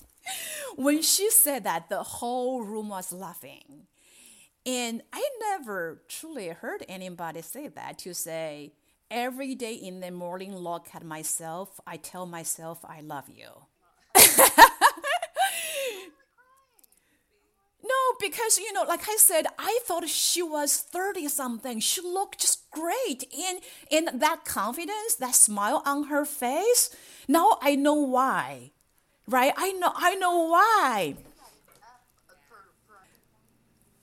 when 0.76 1.02
she 1.02 1.30
said 1.30 1.64
that, 1.64 1.88
the 1.88 2.02
whole 2.02 2.62
room 2.62 2.88
was 2.88 3.12
laughing. 3.12 3.86
And 4.66 5.02
I 5.12 5.28
never 5.40 6.02
truly 6.08 6.48
heard 6.48 6.84
anybody 6.88 7.42
say 7.42 7.68
that 7.68 7.98
to 7.98 8.14
say, 8.14 8.72
every 9.10 9.54
day 9.54 9.74
in 9.74 10.00
the 10.00 10.10
morning 10.10 10.56
look 10.56 10.88
at 10.94 11.04
myself, 11.04 11.78
I 11.86 11.98
tell 11.98 12.24
myself 12.24 12.82
I 12.84 13.02
love 13.02 13.28
you. 13.28 13.50
no, 17.82 18.03
because 18.20 18.58
you 18.58 18.72
know, 18.72 18.84
like 18.84 19.08
I 19.08 19.16
said, 19.18 19.46
I 19.58 19.78
thought 19.84 20.08
she 20.08 20.42
was 20.42 20.76
30 20.76 21.28
something. 21.28 21.80
She 21.80 22.00
looked 22.00 22.40
just 22.40 22.70
great. 22.70 23.24
in, 23.32 23.58
in 23.90 24.18
that 24.18 24.44
confidence, 24.44 25.14
that 25.18 25.34
smile 25.34 25.82
on 25.86 26.04
her 26.04 26.24
face, 26.24 26.94
now 27.28 27.58
I 27.62 27.76
know 27.76 27.94
why. 27.94 28.72
Right? 29.26 29.54
I 29.56 29.72
know 29.72 29.92
I 29.94 30.14
know 30.16 30.48
why. 30.48 31.16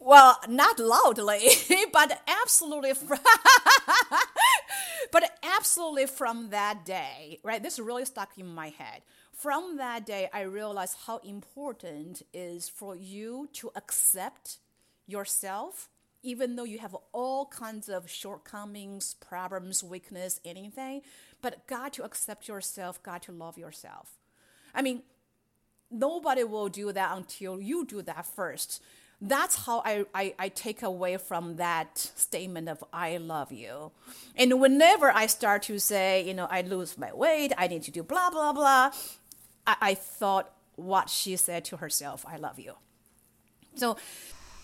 Well, 0.04 0.40
not 0.50 0.80
loudly, 0.80 1.48
but 1.94 2.22
absolutely, 2.28 2.94
but 5.12 5.38
absolutely 5.44 6.08
from 6.08 6.50
that 6.50 6.84
day, 6.86 7.40
right? 7.44 7.62
This 7.62 7.78
really 7.78 8.06
stuck 8.06 8.36
in 8.38 8.48
my 8.48 8.70
head. 8.70 9.02
From 9.32 9.78
that 9.78 10.08
day, 10.08 10.28
I 10.34 10.42
realized 10.42 10.98
how 11.06 11.18
important 11.20 12.24
is 12.34 12.68
for 12.68 12.96
you 12.96 13.48
to 13.54 13.72
accept 13.76 14.58
yourself 15.08 15.90
even 16.24 16.56
though 16.56 16.64
you 16.64 16.78
have 16.78 16.96
all 17.14 17.48
kinds 17.48 17.90
of 17.90 18.10
shortcomings, 18.10 19.16
problems, 19.16 19.84
weakness, 19.84 20.40
anything, 20.46 21.02
but 21.42 21.66
got 21.66 21.94
to 21.94 22.04
accept 22.04 22.48
yourself, 22.48 23.02
got 23.02 23.24
to 23.24 23.32
love 23.32 23.58
yourself. 23.58 24.20
I 24.74 24.84
mean, 24.84 25.02
nobody 25.90 26.44
will 26.44 26.70
do 26.70 26.92
that 26.92 27.18
until 27.18 27.60
you 27.60 27.86
do 27.86 28.02
that 28.04 28.26
first. 28.26 28.82
That's 29.22 29.66
how 29.66 29.84
I, 29.86 30.06
I, 30.16 30.34
I 30.40 30.50
take 30.50 30.82
away 30.82 31.18
from 31.18 31.58
that 31.58 31.98
statement 31.98 32.68
of 32.68 32.84
I 32.92 33.18
love 33.18 33.52
you. 33.52 33.92
And 34.36 34.60
whenever 34.60 35.12
I 35.12 35.28
start 35.28 35.64
to 35.64 35.78
say, 35.80 36.26
you 36.26 36.34
know, 36.34 36.48
I 36.50 36.62
lose 36.62 36.98
my 36.98 37.14
weight, 37.14 37.54
I 37.58 37.68
need 37.68 37.84
to 37.84 37.92
do 37.92 38.02
blah, 38.02 38.32
blah, 38.32 38.52
blah, 38.52 38.92
I, 39.68 39.76
I 39.82 39.94
thought 39.94 40.52
what 40.76 41.10
she 41.10 41.36
said 41.36 41.66
to 41.66 41.78
herself, 41.78 42.26
I 42.28 42.38
love 42.38 42.60
you. 42.60 42.74
So 43.76 43.96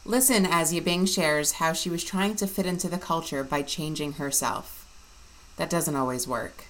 Listen 0.08 0.46
as 0.46 0.72
Yibing 0.72 1.06
shares 1.06 1.54
how 1.54 1.74
she 1.74 1.90
was 1.90 2.02
trying 2.02 2.34
to 2.36 2.48
fit 2.48 2.66
into 2.66 2.88
the 2.88 2.98
culture 2.98 3.44
by 3.44 3.62
changing 3.62 4.14
herself. 4.14 4.86
That 5.58 5.70
doesn't 5.70 5.98
always 5.98 6.26
work. 6.26 6.64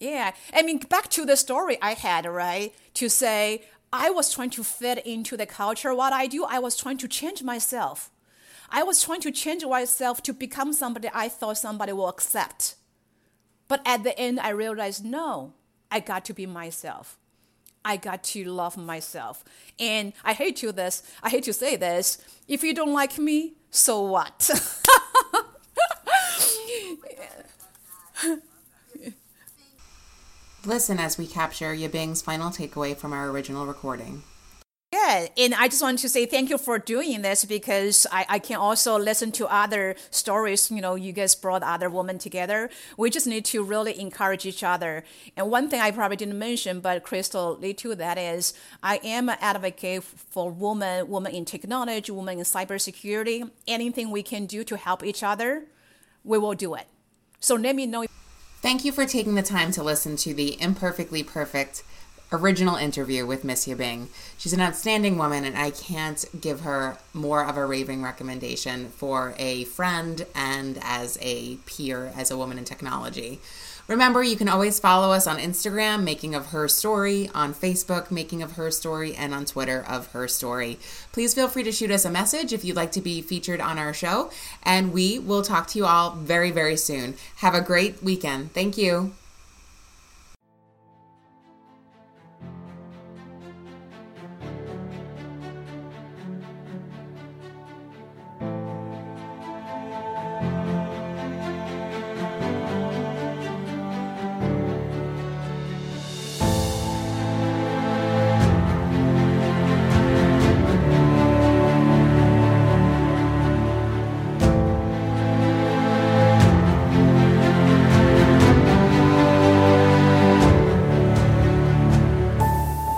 Yeah, 0.00 0.32
I 0.52 0.62
mean, 0.62 0.78
back 0.78 1.08
to 1.10 1.24
the 1.24 1.36
story 1.36 1.78
I 1.80 1.92
had, 1.92 2.26
right? 2.26 2.74
To 2.94 3.08
say 3.08 3.62
I 3.92 4.10
was 4.10 4.32
trying 4.32 4.50
to 4.50 4.64
fit 4.64 5.06
into 5.06 5.36
the 5.36 5.46
culture. 5.46 5.94
What 5.94 6.12
I 6.12 6.26
do, 6.26 6.44
I 6.44 6.58
was 6.58 6.76
trying 6.76 6.98
to 6.98 7.08
change 7.08 7.42
myself. 7.42 8.10
I 8.68 8.82
was 8.82 9.02
trying 9.02 9.20
to 9.20 9.30
change 9.30 9.64
myself 9.64 10.22
to 10.24 10.32
become 10.32 10.72
somebody 10.72 11.08
I 11.14 11.28
thought 11.28 11.58
somebody 11.58 11.92
will 11.92 12.08
accept. 12.08 12.74
But 13.68 13.80
at 13.84 14.02
the 14.02 14.18
end, 14.18 14.40
I 14.40 14.50
realized 14.50 15.04
no, 15.04 15.52
I 15.90 16.00
got 16.00 16.24
to 16.26 16.34
be 16.34 16.46
myself. 16.46 17.16
I 17.84 17.96
got 17.96 18.24
to 18.24 18.44
love 18.44 18.76
myself. 18.76 19.44
And 19.78 20.12
I 20.24 20.32
hate 20.32 20.56
to 20.56 20.72
this, 20.72 21.02
I 21.22 21.30
hate 21.30 21.44
to 21.44 21.52
say 21.52 21.76
this. 21.76 22.18
If 22.48 22.64
you 22.64 22.74
don't 22.74 22.92
like 22.92 23.18
me, 23.18 23.54
so 23.70 24.02
what? 24.02 24.50
Listen 30.66 30.98
as 30.98 31.16
we 31.16 31.28
capture 31.28 31.72
Yibing's 31.72 32.20
final 32.20 32.50
takeaway 32.50 32.96
from 32.96 33.12
our 33.12 33.28
original 33.30 33.66
recording. 33.66 34.24
Yeah, 34.92 35.28
and 35.36 35.54
I 35.54 35.68
just 35.68 35.80
want 35.80 36.00
to 36.00 36.08
say 36.08 36.26
thank 36.26 36.50
you 36.50 36.58
for 36.58 36.80
doing 36.80 37.22
this 37.22 37.44
because 37.44 38.04
I, 38.10 38.26
I 38.28 38.38
can 38.40 38.56
also 38.56 38.98
listen 38.98 39.30
to 39.32 39.46
other 39.46 39.94
stories. 40.10 40.68
You 40.70 40.80
know, 40.80 40.96
you 40.96 41.12
guys 41.12 41.36
brought 41.36 41.62
other 41.62 41.88
women 41.88 42.18
together. 42.18 42.68
We 42.96 43.10
just 43.10 43.28
need 43.28 43.44
to 43.46 43.62
really 43.62 43.98
encourage 44.00 44.44
each 44.44 44.64
other. 44.64 45.04
And 45.36 45.50
one 45.50 45.68
thing 45.68 45.80
I 45.80 45.92
probably 45.92 46.16
didn't 46.16 46.38
mention, 46.38 46.80
but 46.80 47.04
Crystal 47.04 47.56
lead 47.56 47.78
to 47.78 47.94
that 47.94 48.18
is 48.18 48.52
I 48.82 48.98
am 49.04 49.28
an 49.28 49.38
advocate 49.40 50.02
for 50.02 50.50
women, 50.50 51.08
women 51.08 51.32
in 51.32 51.44
technology, 51.44 52.10
women 52.10 52.38
in 52.38 52.44
cybersecurity. 52.44 53.48
Anything 53.68 54.10
we 54.10 54.24
can 54.24 54.46
do 54.46 54.64
to 54.64 54.76
help 54.76 55.04
each 55.04 55.22
other, 55.22 55.66
we 56.24 56.38
will 56.38 56.54
do 56.54 56.74
it. 56.74 56.86
So 57.38 57.54
let 57.54 57.76
me 57.76 57.86
know. 57.86 58.04
Thank 58.66 58.84
you 58.84 58.90
for 58.90 59.06
taking 59.06 59.36
the 59.36 59.44
time 59.44 59.70
to 59.70 59.82
listen 59.84 60.16
to 60.16 60.34
the 60.34 60.60
Imperfectly 60.60 61.22
Perfect 61.22 61.84
original 62.32 62.74
interview 62.74 63.24
with 63.24 63.44
Miss 63.44 63.64
Yibing. 63.68 64.08
She's 64.36 64.52
an 64.52 64.60
outstanding 64.60 65.16
woman, 65.16 65.44
and 65.44 65.56
I 65.56 65.70
can't 65.70 66.24
give 66.40 66.62
her 66.62 66.98
more 67.14 67.46
of 67.46 67.56
a 67.56 67.64
raving 67.64 68.02
recommendation 68.02 68.88
for 68.88 69.36
a 69.38 69.62
friend 69.66 70.26
and 70.34 70.80
as 70.82 71.16
a 71.22 71.58
peer, 71.58 72.12
as 72.16 72.32
a 72.32 72.36
woman 72.36 72.58
in 72.58 72.64
technology. 72.64 73.38
Remember, 73.88 74.20
you 74.20 74.34
can 74.34 74.48
always 74.48 74.80
follow 74.80 75.12
us 75.12 75.28
on 75.28 75.38
Instagram, 75.38 76.02
Making 76.02 76.34
of 76.34 76.46
Her 76.46 76.66
Story, 76.66 77.30
on 77.32 77.54
Facebook, 77.54 78.10
Making 78.10 78.42
of 78.42 78.52
Her 78.52 78.72
Story, 78.72 79.14
and 79.14 79.32
on 79.32 79.44
Twitter, 79.44 79.84
of 79.88 80.08
Her 80.08 80.26
Story. 80.26 80.78
Please 81.12 81.34
feel 81.34 81.46
free 81.46 81.62
to 81.62 81.70
shoot 81.70 81.92
us 81.92 82.04
a 82.04 82.10
message 82.10 82.52
if 82.52 82.64
you'd 82.64 82.74
like 82.74 82.90
to 82.92 83.00
be 83.00 83.22
featured 83.22 83.60
on 83.60 83.78
our 83.78 83.94
show, 83.94 84.30
and 84.64 84.92
we 84.92 85.20
will 85.20 85.42
talk 85.42 85.68
to 85.68 85.78
you 85.78 85.86
all 85.86 86.16
very, 86.16 86.50
very 86.50 86.76
soon. 86.76 87.14
Have 87.36 87.54
a 87.54 87.60
great 87.60 88.02
weekend. 88.02 88.52
Thank 88.52 88.76
you. 88.76 89.12